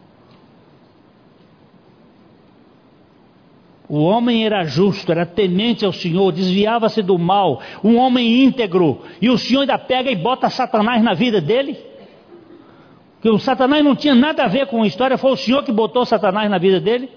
O 3.88 4.04
homem 4.04 4.46
era 4.46 4.64
justo, 4.64 5.12
era 5.12 5.26
temente 5.26 5.84
ao 5.84 5.92
Senhor, 5.92 6.32
desviava-se 6.32 7.02
do 7.02 7.18
mal, 7.18 7.60
um 7.84 7.98
homem 7.98 8.44
íntegro, 8.44 9.02
e 9.20 9.28
o 9.28 9.36
Senhor 9.36 9.62
ainda 9.62 9.76
pega 9.76 10.10
e 10.10 10.16
bota 10.16 10.48
Satanás 10.48 11.02
na 11.02 11.12
vida 11.12 11.42
dele? 11.42 11.91
Que 13.22 13.30
o 13.30 13.38
Satanás 13.38 13.84
não 13.84 13.94
tinha 13.94 14.16
nada 14.16 14.42
a 14.42 14.48
ver 14.48 14.66
com 14.66 14.82
a 14.82 14.86
história, 14.86 15.16
foi 15.16 15.30
o 15.30 15.36
Senhor 15.36 15.62
que 15.62 15.70
botou 15.70 16.04
Satanás 16.04 16.50
na 16.50 16.58
vida 16.58 16.80
dele. 16.80 17.08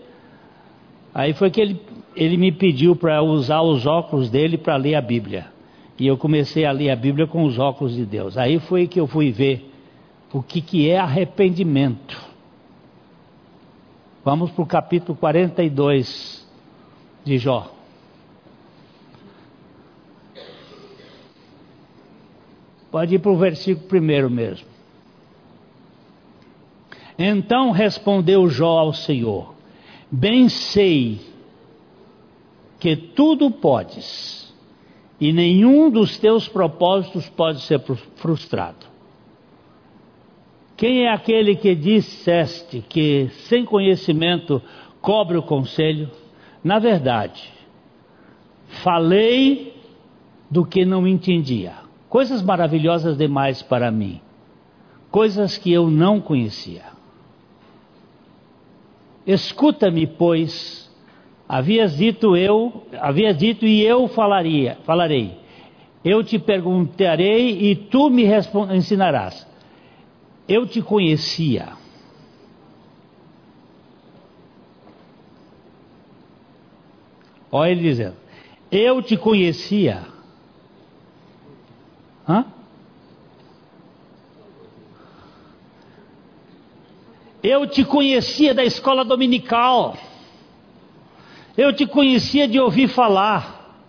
Aí 1.11 1.33
foi 1.33 1.49
que 1.49 1.59
ele, 1.59 1.81
ele 2.15 2.37
me 2.37 2.51
pediu 2.51 2.95
para 2.95 3.23
usar 3.23 3.61
os 3.61 3.87
óculos 3.87 4.29
dele 4.29 4.55
para 4.55 4.75
ler 4.75 4.93
a 4.93 5.01
Bíblia. 5.01 5.47
E 5.97 6.05
eu 6.05 6.15
comecei 6.15 6.63
a 6.63 6.71
ler 6.71 6.91
a 6.91 6.95
Bíblia 6.95 7.25
com 7.25 7.43
os 7.43 7.57
óculos 7.57 7.95
de 7.95 8.05
Deus. 8.05 8.37
Aí 8.37 8.59
foi 8.59 8.87
que 8.87 8.99
eu 8.99 9.07
fui 9.07 9.31
ver 9.31 9.71
o 10.31 10.43
que, 10.43 10.61
que 10.61 10.87
é 10.87 10.99
arrependimento. 10.99 12.21
Vamos 14.23 14.51
para 14.51 14.63
o 14.63 14.67
capítulo 14.67 15.17
42 15.17 16.47
de 17.23 17.39
Jó. 17.39 17.71
Pode 22.91 23.15
ir 23.15 23.19
para 23.19 23.31
o 23.31 23.37
versículo 23.37 23.87
primeiro 23.87 24.29
mesmo. 24.29 24.74
Então 27.17 27.71
respondeu 27.71 28.47
Jó 28.49 28.79
ao 28.79 28.93
Senhor: 28.93 29.55
Bem 30.11 30.49
sei 30.49 31.19
que 32.79 32.95
tudo 32.95 33.49
podes, 33.49 34.53
e 35.19 35.31
nenhum 35.31 35.89
dos 35.89 36.17
teus 36.17 36.47
propósitos 36.47 37.29
pode 37.29 37.61
ser 37.61 37.79
frustrado. 38.15 38.85
Quem 40.75 41.05
é 41.05 41.11
aquele 41.11 41.55
que 41.55 41.73
disseste 41.73 42.83
que 42.87 43.29
sem 43.47 43.63
conhecimento 43.63 44.61
cobre 45.01 45.37
o 45.37 45.43
conselho? 45.43 46.11
Na 46.61 46.79
verdade, 46.79 47.49
falei 48.83 49.73
do 50.51 50.65
que 50.65 50.83
não 50.83 51.07
entendia. 51.07 51.73
Coisas 52.09 52.41
maravilhosas 52.41 53.17
demais 53.17 53.61
para 53.61 53.89
mim. 53.89 54.19
Coisas 55.09 55.57
que 55.57 55.71
eu 55.71 55.89
não 55.89 56.19
conhecia. 56.19 56.94
Escuta-me, 59.25 60.05
pois, 60.05 60.91
havias 61.49 61.97
dito 61.97 62.35
eu, 62.35 62.85
havias 62.99 63.37
dito 63.37 63.65
e 63.65 63.81
eu 63.81 64.07
falaria, 64.07 64.77
falarei. 64.83 65.37
Eu 66.03 66.23
te 66.23 66.37
perguntarei 66.37 67.71
e 67.71 67.75
tu 67.75 68.09
me 68.11 68.25
ensinarás. 68.71 69.47
Eu 70.47 70.67
te 70.67 70.79
conhecia. 70.81 71.69
Olha 77.51 77.71
ele 77.71 77.81
dizendo: 77.81 78.15
Eu 78.71 79.01
te 79.01 79.17
conhecia. 79.17 80.03
Hã? 82.27 82.45
Eu 87.47 87.67
te 87.67 87.85
conhecia 87.85 88.55
da 88.55 88.63
escola 88.63 89.05
dominical. 89.05 89.95
Eu 91.55 91.71
te 91.71 91.85
conhecia 91.85 92.47
de 92.47 92.59
ouvir 92.59 92.87
falar. 92.87 93.85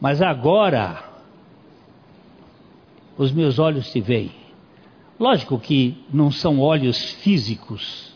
Mas 0.00 0.22
agora, 0.22 1.02
os 3.18 3.32
meus 3.32 3.58
olhos 3.58 3.90
te 3.90 4.00
veem. 4.00 4.30
Lógico 5.18 5.58
que 5.58 6.04
não 6.12 6.30
são 6.30 6.60
olhos 6.60 7.10
físicos. 7.14 8.14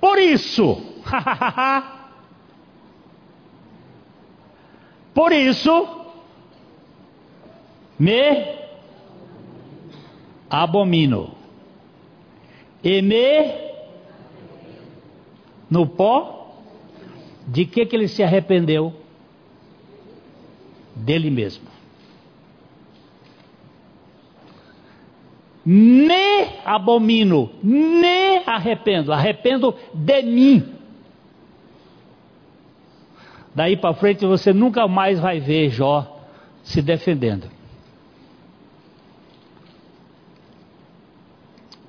Por 0.00 0.18
isso, 0.18 0.82
por 5.14 5.30
isso, 5.30 5.88
me 7.96 8.58
abomino 10.50 11.41
e 12.82 13.02
me 13.02 13.72
no 15.70 15.86
pó, 15.86 16.56
de 17.46 17.64
que 17.64 17.86
que 17.86 17.96
ele 17.96 18.08
se 18.08 18.22
arrependeu? 18.22 18.92
Dele 20.94 21.30
mesmo. 21.30 21.72
me 25.64 26.58
abomino, 26.64 27.50
me 27.62 28.38
arrependo, 28.44 29.12
arrependo 29.12 29.74
de 29.94 30.22
mim. 30.22 30.64
Daí 33.54 33.76
para 33.76 33.94
frente 33.94 34.26
você 34.26 34.52
nunca 34.52 34.88
mais 34.88 35.20
vai 35.20 35.38
ver 35.38 35.70
Jó 35.70 36.20
se 36.62 36.82
defendendo. 36.82 37.48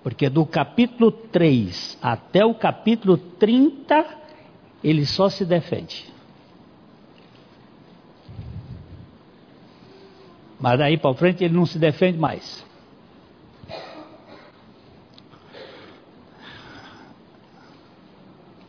Porque 0.04 0.30
do 0.30 0.45
capítulo 0.45 1.12
3 1.12 1.97
até 2.01 2.45
o 2.45 2.54
capítulo 2.54 3.18
30, 3.18 4.06
ele 4.84 5.06
só 5.06 5.30
se 5.30 5.45
defende. 5.45 6.06
Mas 10.60 10.78
daí 10.78 10.97
para 10.97 11.14
frente 11.14 11.43
ele 11.43 11.54
não 11.54 11.66
se 11.66 11.80
defende 11.80 12.18
mais. 12.18 12.66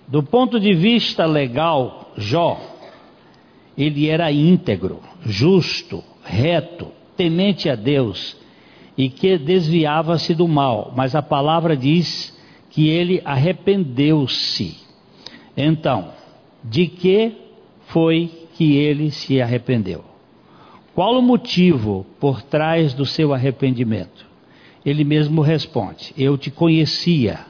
Do 0.07 0.23
ponto 0.23 0.61
de 0.61 0.73
vista 0.75 1.27
legal, 1.27 2.13
Jó, 2.17 2.61
ele 3.77 4.09
era 4.09 4.31
íntegro, 4.31 5.01
justo, 5.25 6.05
reto, 6.23 6.93
temente 7.17 7.69
a 7.69 7.75
Deus 7.75 8.37
e 8.97 9.09
que 9.09 9.37
desviava-se 9.37 10.35
do 10.35 10.47
mal, 10.47 10.93
mas 10.97 11.15
a 11.15 11.23
palavra 11.23 11.77
diz 11.77 12.37
que 12.71 12.89
ele 12.89 13.21
arrependeu-se. 13.25 14.77
Então, 15.57 16.11
de 16.63 16.87
que 16.87 17.33
foi 17.87 18.31
que 18.55 18.77
ele 18.77 19.11
se 19.11 19.41
arrependeu? 19.41 20.05
Qual 20.95 21.19
o 21.19 21.23
motivo 21.23 22.07
por 22.21 22.43
trás 22.43 22.95
do 22.95 23.05
seu 23.05 23.35
arrependimento? 23.35 24.27
Ele 24.87 25.03
mesmo 25.03 25.41
responde: 25.41 26.15
Eu 26.17 26.39
te 26.39 26.51
conhecia 26.51 27.41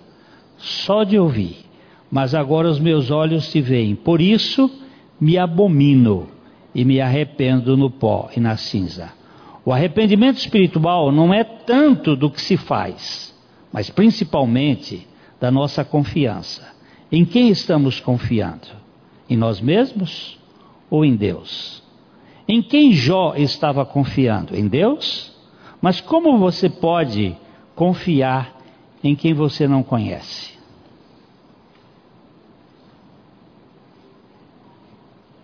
só 0.56 1.04
de 1.04 1.18
ouvir 1.18 1.64
mas 2.14 2.32
agora 2.32 2.70
os 2.70 2.78
meus 2.78 3.10
olhos 3.10 3.50
te 3.50 3.60
veem. 3.60 3.96
Por 3.96 4.20
isso 4.20 4.70
me 5.20 5.36
abomino 5.36 6.28
e 6.72 6.84
me 6.84 7.00
arrependo 7.00 7.76
no 7.76 7.90
pó 7.90 8.30
e 8.36 8.38
na 8.38 8.56
cinza. 8.56 9.12
O 9.64 9.72
arrependimento 9.72 10.36
espiritual 10.36 11.10
não 11.10 11.32
é 11.32 11.42
tanto 11.42 12.14
do 12.14 12.30
que 12.30 12.40
se 12.40 12.56
faz, 12.56 13.34
mas 13.72 13.88
principalmente 13.88 15.08
da 15.40 15.50
nossa 15.50 15.84
confiança. 15.84 16.74
Em 17.10 17.24
quem 17.24 17.48
estamos 17.48 17.98
confiando? 17.98 18.68
Em 19.28 19.36
nós 19.36 19.60
mesmos 19.60 20.38
ou 20.90 21.04
em 21.04 21.16
Deus? 21.16 21.82
Em 22.46 22.62
quem 22.62 22.92
Jó 22.92 23.34
estava 23.36 23.86
confiando? 23.86 24.54
Em 24.54 24.68
Deus? 24.68 25.34
Mas 25.80 26.00
como 26.00 26.38
você 26.38 26.68
pode 26.68 27.36
confiar 27.74 28.60
em 29.02 29.14
quem 29.14 29.32
você 29.32 29.66
não 29.66 29.82
conhece? 29.82 30.52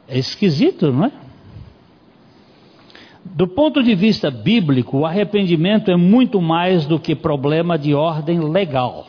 É 0.06 0.18
esquisito, 0.18 0.92
não 0.92 1.06
é? 1.06 1.12
Do 3.32 3.46
ponto 3.46 3.82
de 3.82 3.94
vista 3.94 4.30
bíblico, 4.30 4.98
o 4.98 5.06
arrependimento 5.06 5.90
é 5.90 5.96
muito 5.96 6.40
mais 6.40 6.84
do 6.84 6.98
que 6.98 7.14
problema 7.14 7.78
de 7.78 7.94
ordem 7.94 8.40
legal. 8.40 9.06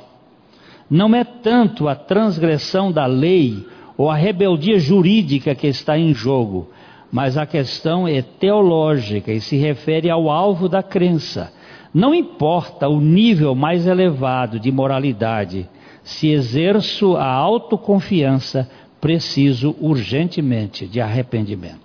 Não 0.89 1.15
é 1.15 1.23
tanto 1.23 1.87
a 1.87 1.95
transgressão 1.95 2.91
da 2.91 3.05
lei 3.05 3.65
ou 3.97 4.09
a 4.09 4.15
rebeldia 4.15 4.77
jurídica 4.77 5.55
que 5.55 5.67
está 5.67 5.97
em 5.97 6.13
jogo, 6.13 6.69
mas 7.11 7.37
a 7.37 7.45
questão 7.45 8.07
é 8.07 8.21
teológica 8.21 9.31
e 9.31 9.41
se 9.41 9.57
refere 9.57 10.09
ao 10.09 10.29
alvo 10.29 10.69
da 10.69 10.83
crença. 10.83 11.51
Não 11.93 12.13
importa 12.13 12.87
o 12.87 13.01
nível 13.01 13.55
mais 13.55 13.87
elevado 13.87 14.59
de 14.59 14.71
moralidade, 14.71 15.67
se 16.03 16.29
exerço 16.29 17.17
a 17.17 17.25
autoconfiança 17.25 18.69
preciso 18.99 19.75
urgentemente 19.79 20.85
de 20.85 21.01
arrependimento. 21.01 21.80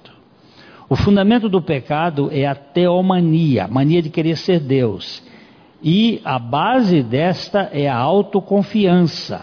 O 0.89 0.95
fundamento 0.95 1.49
do 1.49 1.61
pecado 1.61 2.29
é 2.33 2.47
a 2.47 2.55
teomania, 2.55 3.67
mania 3.67 4.01
de 4.01 4.09
querer 4.09 4.37
ser 4.37 4.61
Deus. 4.61 5.23
E 5.83 6.21
a 6.25 6.39
base 6.39 7.03
desta 7.03 7.69
é 7.73 7.89
a 7.89 7.97
autoconfiança. 7.97 9.43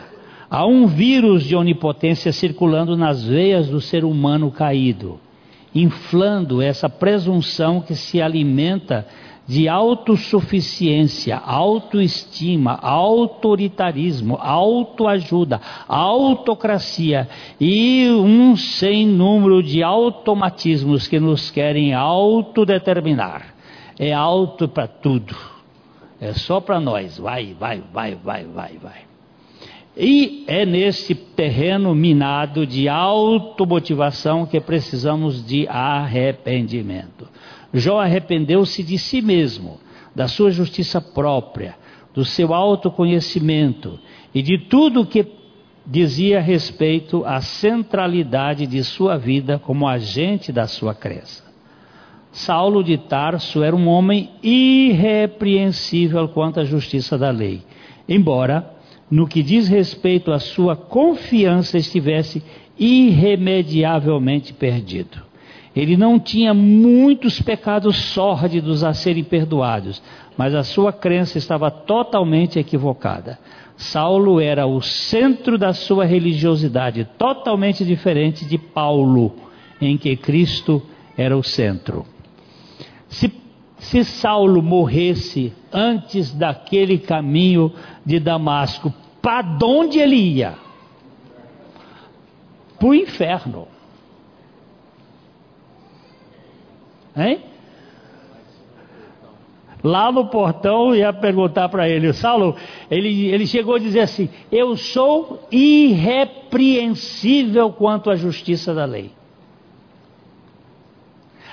Há 0.49 0.65
um 0.65 0.87
vírus 0.87 1.43
de 1.43 1.55
onipotência 1.55 2.31
circulando 2.31 2.95
nas 2.95 3.25
veias 3.25 3.67
do 3.67 3.81
ser 3.81 4.05
humano 4.05 4.51
caído, 4.51 5.19
inflando 5.75 6.61
essa 6.61 6.87
presunção 6.87 7.81
que 7.81 7.95
se 7.95 8.21
alimenta 8.21 9.05
de 9.47 9.67
autossuficiência, 9.67 11.37
autoestima, 11.37 12.79
autoritarismo, 12.81 14.37
autoajuda, 14.39 15.59
autocracia 15.87 17.27
e 17.59 18.09
um 18.09 18.55
sem 18.55 19.05
número 19.05 19.61
de 19.61 19.83
automatismos 19.83 21.07
que 21.07 21.19
nos 21.19 21.51
querem 21.51 21.93
autodeterminar. 21.93 23.53
É 23.99 24.13
auto 24.13 24.67
para 24.67 24.87
tudo. 24.87 25.35
É 26.19 26.33
só 26.33 26.61
para 26.61 26.79
nós. 26.79 27.17
Vai, 27.17 27.53
vai, 27.59 27.83
vai, 27.91 28.15
vai, 28.15 28.45
vai, 28.45 28.77
vai. 28.81 29.13
E 29.95 30.43
é 30.47 30.65
nesse 30.65 31.13
terreno 31.13 31.93
minado 31.93 32.65
de 32.65 32.89
automotivação 32.89 34.45
que 34.45 34.59
precisamos 34.59 35.45
de 35.45 35.67
arrependimento. 35.67 37.27
Jó 37.73 37.99
arrependeu-se 37.99 38.83
de 38.83 38.97
si 38.97 39.21
mesmo, 39.21 39.79
da 40.15 40.27
sua 40.27 40.51
justiça 40.51 41.01
própria, 41.01 41.75
do 42.13 42.23
seu 42.23 42.53
autoconhecimento 42.53 43.99
e 44.33 44.41
de 44.41 44.57
tudo 44.57 45.01
o 45.01 45.05
que 45.05 45.25
dizia 45.85 46.39
respeito 46.39 47.25
à 47.25 47.41
centralidade 47.41 48.67
de 48.67 48.83
sua 48.83 49.17
vida 49.17 49.59
como 49.59 49.87
agente 49.87 50.51
da 50.51 50.67
sua 50.67 50.93
crença. 50.93 51.43
Saulo 52.31 52.83
de 52.83 52.97
Tarso 52.97 53.63
era 53.63 53.75
um 53.75 53.87
homem 53.87 54.29
irrepreensível 54.41 56.27
quanto 56.29 56.59
à 56.59 56.63
justiça 56.63 57.17
da 57.17 57.31
lei, 57.31 57.61
embora 58.07 58.71
no 59.09 59.27
que 59.27 59.43
diz 59.43 59.67
respeito 59.67 60.31
à 60.31 60.39
sua 60.39 60.75
confiança 60.75 61.77
estivesse 61.77 62.43
irremediavelmente 62.77 64.53
perdido. 64.53 65.32
Ele 65.75 65.97
não 65.97 66.19
tinha 66.19 66.53
muitos 66.53 67.41
pecados 67.41 67.95
sórdidos 67.95 68.83
a 68.83 68.93
serem 68.93 69.23
perdoados, 69.23 70.01
mas 70.37 70.53
a 70.53 70.63
sua 70.63 70.93
crença 70.93 71.37
estava 71.37 71.71
totalmente 71.71 72.59
equivocada. 72.59 73.39
Saulo 73.75 74.39
era 74.39 74.67
o 74.67 74.81
centro 74.81 75.57
da 75.57 75.73
sua 75.73 76.05
religiosidade, 76.05 77.07
totalmente 77.17 77.83
diferente 77.83 78.45
de 78.45 78.57
Paulo, 78.57 79.33
em 79.81 79.97
que 79.97 80.15
Cristo 80.15 80.81
era 81.17 81.35
o 81.35 81.43
centro. 81.43 82.05
Se, 83.07 83.33
se 83.77 84.03
Saulo 84.03 84.61
morresse 84.61 85.53
antes 85.71 86.31
daquele 86.31 86.99
caminho 86.99 87.73
de 88.05 88.19
Damasco, 88.19 88.93
para 89.21 89.57
onde 89.63 89.99
ele 89.99 90.15
ia? 90.15 90.55
Para 92.77 92.87
o 92.87 92.93
inferno. 92.93 93.72
Hein? 97.15 97.41
Lá 99.83 100.11
no 100.11 100.27
portão 100.27 100.95
ia 100.95 101.11
perguntar 101.11 101.67
para 101.67 101.89
ele, 101.89 102.13
Saulo, 102.13 102.55
ele, 102.89 103.27
ele 103.27 103.45
chegou 103.45 103.75
a 103.75 103.79
dizer 103.79 103.99
assim: 103.99 104.29
Eu 104.49 104.77
sou 104.77 105.45
irrepreensível 105.51 107.73
quanto 107.73 108.09
à 108.09 108.15
justiça 108.15 108.73
da 108.73 108.85
lei. 108.85 109.11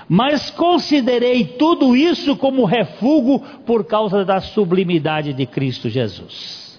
Mas 0.08 0.48
considerei 0.50 1.44
tudo 1.44 1.96
isso 1.96 2.36
como 2.36 2.64
refúgio 2.64 3.40
por 3.66 3.84
causa 3.84 4.24
da 4.24 4.40
sublimidade 4.40 5.32
de 5.32 5.46
Cristo 5.46 5.88
Jesus. 5.88 6.69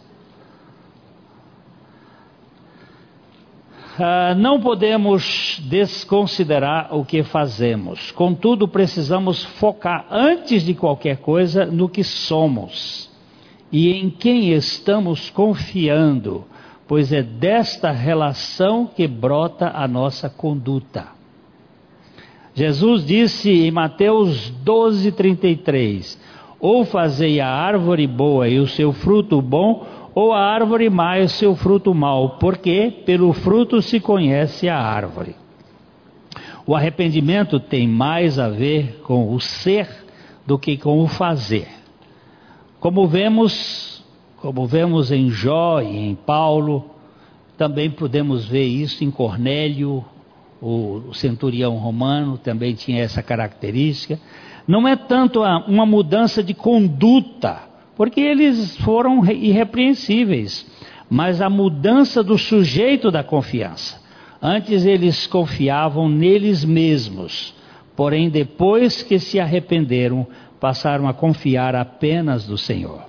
Ah, 4.03 4.33
não 4.33 4.59
podemos 4.59 5.61
desconsiderar 5.65 6.87
o 6.89 7.05
que 7.05 7.21
fazemos, 7.21 8.09
contudo, 8.09 8.67
precisamos 8.67 9.43
focar 9.43 10.07
antes 10.09 10.63
de 10.63 10.73
qualquer 10.73 11.17
coisa 11.17 11.67
no 11.67 11.87
que 11.87 12.03
somos 12.03 13.11
e 13.71 13.91
em 13.91 14.09
quem 14.09 14.53
estamos 14.53 15.29
confiando, 15.29 16.45
pois 16.87 17.13
é 17.13 17.21
desta 17.21 17.91
relação 17.91 18.87
que 18.87 19.07
brota 19.07 19.71
a 19.71 19.87
nossa 19.87 20.27
conduta. 20.27 21.09
Jesus 22.55 23.05
disse 23.05 23.51
em 23.51 23.69
Mateus 23.69 24.51
12:33: 24.65 26.17
Ou 26.59 26.85
fazei 26.85 27.39
a 27.39 27.47
árvore 27.47 28.07
boa 28.07 28.49
e 28.49 28.57
o 28.57 28.65
seu 28.65 28.91
fruto 28.91 29.39
bom, 29.43 29.85
ou 30.13 30.33
a 30.33 30.39
árvore 30.39 30.89
mais 30.89 31.31
seu 31.33 31.55
fruto 31.55 31.93
mau, 31.93 32.37
porque 32.37 33.01
pelo 33.05 33.31
fruto 33.33 33.81
se 33.81 33.99
conhece 33.99 34.67
a 34.67 34.77
árvore. 34.77 35.35
O 36.65 36.75
arrependimento 36.75 37.59
tem 37.59 37.87
mais 37.87 38.37
a 38.37 38.49
ver 38.49 39.01
com 39.03 39.33
o 39.33 39.39
ser 39.39 39.87
do 40.45 40.59
que 40.59 40.77
com 40.77 40.99
o 41.01 41.07
fazer. 41.07 41.67
Como 42.79 43.07
vemos, 43.07 44.03
como 44.37 44.65
vemos 44.65 45.11
em 45.11 45.29
Jó 45.29 45.81
e 45.81 45.97
em 45.97 46.15
Paulo, 46.15 46.85
também 47.57 47.89
podemos 47.89 48.45
ver 48.47 48.65
isso 48.65 49.03
em 49.03 49.11
Cornélio, 49.11 50.03
o 50.61 51.11
centurião 51.13 51.75
romano 51.77 52.37
também 52.37 52.75
tinha 52.75 53.01
essa 53.01 53.23
característica. 53.23 54.19
Não 54.67 54.87
é 54.87 54.95
tanto 54.95 55.41
uma 55.67 55.85
mudança 55.85 56.43
de 56.43 56.53
conduta, 56.53 57.70
porque 58.01 58.19
eles 58.19 58.75
foram 58.77 59.23
irrepreensíveis. 59.31 60.65
Mas 61.07 61.39
a 61.39 61.47
mudança 61.47 62.23
do 62.23 62.35
sujeito 62.35 63.11
da 63.11 63.23
confiança. 63.23 64.01
Antes 64.41 64.87
eles 64.87 65.27
confiavam 65.27 66.09
neles 66.09 66.65
mesmos, 66.65 67.53
porém 67.95 68.27
depois 68.27 69.03
que 69.03 69.19
se 69.19 69.39
arrependeram, 69.39 70.25
passaram 70.59 71.07
a 71.07 71.13
confiar 71.13 71.75
apenas 71.75 72.47
no 72.47 72.57
Senhor. 72.57 73.03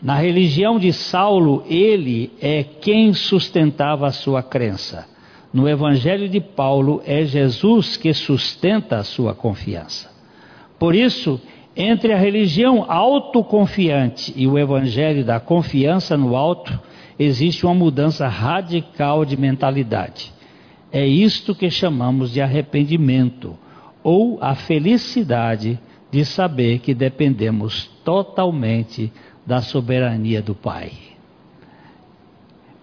Na 0.00 0.14
religião 0.14 0.78
de 0.78 0.92
Saulo, 0.92 1.64
ele 1.68 2.30
é 2.40 2.62
quem 2.62 3.12
sustentava 3.12 4.06
a 4.06 4.12
sua 4.12 4.40
crença. 4.40 5.04
No 5.52 5.68
evangelho 5.68 6.28
de 6.28 6.40
Paulo, 6.40 7.02
é 7.04 7.24
Jesus 7.24 7.96
que 7.96 8.14
sustenta 8.14 8.98
a 8.98 9.02
sua 9.02 9.34
confiança. 9.34 10.08
Por 10.78 10.94
isso, 10.94 11.40
entre 11.80 12.12
a 12.12 12.18
religião 12.18 12.84
autoconfiante 12.86 14.34
e 14.36 14.46
o 14.46 14.58
evangelho 14.58 15.24
da 15.24 15.40
confiança 15.40 16.14
no 16.14 16.36
alto, 16.36 16.78
existe 17.18 17.64
uma 17.64 17.74
mudança 17.74 18.28
radical 18.28 19.24
de 19.24 19.34
mentalidade. 19.34 20.30
É 20.92 21.06
isto 21.06 21.54
que 21.54 21.70
chamamos 21.70 22.32
de 22.32 22.40
arrependimento, 22.42 23.56
ou 24.02 24.38
a 24.42 24.54
felicidade 24.54 25.78
de 26.10 26.22
saber 26.24 26.80
que 26.80 26.92
dependemos 26.92 27.86
totalmente 28.04 29.10
da 29.46 29.62
soberania 29.62 30.42
do 30.42 30.54
Pai. 30.54 30.92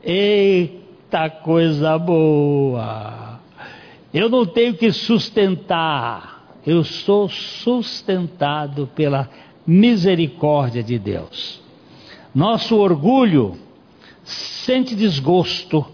Eita 0.04 1.30
coisa 1.30 2.00
boa! 2.00 3.40
Eu 4.12 4.28
não 4.28 4.46
tenho 4.46 4.74
que 4.74 4.92
sustentar 4.92 6.37
eu 6.68 6.84
sou 6.84 7.30
sustentado 7.30 8.88
pela 8.94 9.30
misericórdia 9.66 10.84
de 10.84 11.00
Deus. 11.00 11.62
Nosso 12.36 12.76
orgulho 12.76 13.58
sente 14.22 14.94
desgosto 14.94 15.86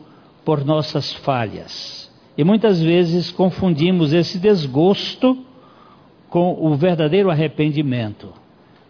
por 0.43 0.65
nossas 0.65 1.13
falhas. 1.13 2.11
E 2.35 2.43
muitas 2.43 2.81
vezes 2.81 3.29
confundimos 3.29 4.13
esse 4.13 4.39
desgosto 4.39 5.45
com 6.27 6.57
o 6.59 6.75
verdadeiro 6.75 7.29
arrependimento, 7.29 8.33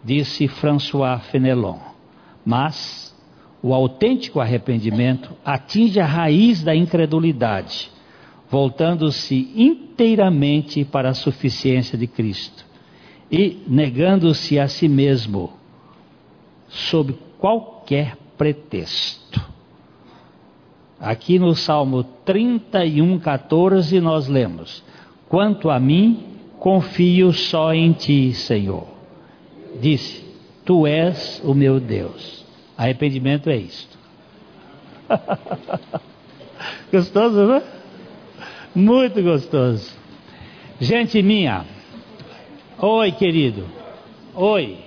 disse 0.02 0.48
François 0.48 1.22
Fenelon. 1.26 1.76
Mas 2.46 3.14
o 3.62 3.74
autêntico 3.74 4.40
arrependimento 4.40 5.36
atinge 5.44 6.00
a 6.00 6.06
raiz 6.06 6.62
da 6.62 6.74
incredulidade 6.74 7.92
voltando-se 8.54 9.50
inteiramente 9.56 10.84
para 10.84 11.08
a 11.08 11.14
suficiência 11.14 11.98
de 11.98 12.06
Cristo 12.06 12.64
e 13.28 13.64
negando-se 13.66 14.60
a 14.60 14.68
si 14.68 14.86
mesmo 14.86 15.54
sob 16.68 17.18
qualquer 17.36 18.16
pretexto. 18.38 19.44
Aqui 21.00 21.36
no 21.36 21.56
Salmo 21.56 22.04
31, 22.24 23.18
14, 23.18 24.00
nós 24.00 24.28
lemos: 24.28 24.84
Quanto 25.28 25.68
a 25.68 25.80
mim, 25.80 26.24
confio 26.60 27.32
só 27.32 27.74
em 27.74 27.90
ti, 27.90 28.32
Senhor. 28.34 28.86
Disse: 29.80 30.24
Tu 30.64 30.86
és 30.86 31.42
o 31.44 31.54
meu 31.54 31.80
Deus. 31.80 32.46
Arrependimento 32.78 33.50
é 33.50 33.56
isto. 33.56 33.98
Gostoso, 36.92 37.48
não 37.48 37.54
é? 37.56 37.83
Muito 38.74 39.22
gostoso. 39.22 39.94
Gente 40.80 41.22
minha, 41.22 41.64
oi 42.78 43.12
querido, 43.12 43.64
oi. 44.34 44.78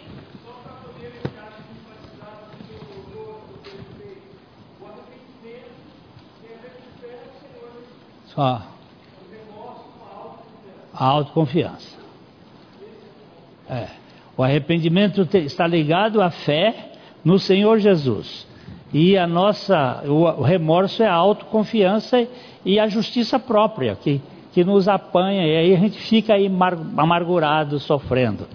Só. 8.25 8.61
A 10.93 11.05
autoconfiança. 11.05 11.97
É. 13.69 13.88
O 14.35 14.43
arrependimento 14.43 15.27
está 15.38 15.65
ligado 15.65 16.21
à 16.21 16.29
fé 16.29 16.91
no 17.23 17.39
Senhor 17.39 17.79
Jesus. 17.79 18.45
E 18.99 19.15
a 19.15 19.27
nossa, 19.27 20.01
o 20.07 20.41
remorso 20.41 21.03
é 21.03 21.07
a 21.07 21.13
autoconfiança 21.13 22.27
e 22.65 22.79
a 22.79 22.87
justiça 22.87 23.37
própria, 23.37 23.95
que, 23.95 24.19
que 24.51 24.63
nos 24.63 24.87
apanha, 24.87 25.45
e 25.45 25.55
aí 25.55 25.75
a 25.75 25.77
gente 25.77 25.99
fica 25.99 26.33
aí 26.33 26.51
amargurado, 26.97 27.77
sofrendo. 27.77 28.47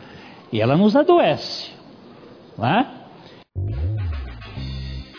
E 0.52 0.60
ela 0.60 0.76
nos 0.76 0.96
adoece. 0.96 1.70
Não 2.58 2.66
é? 2.66 2.86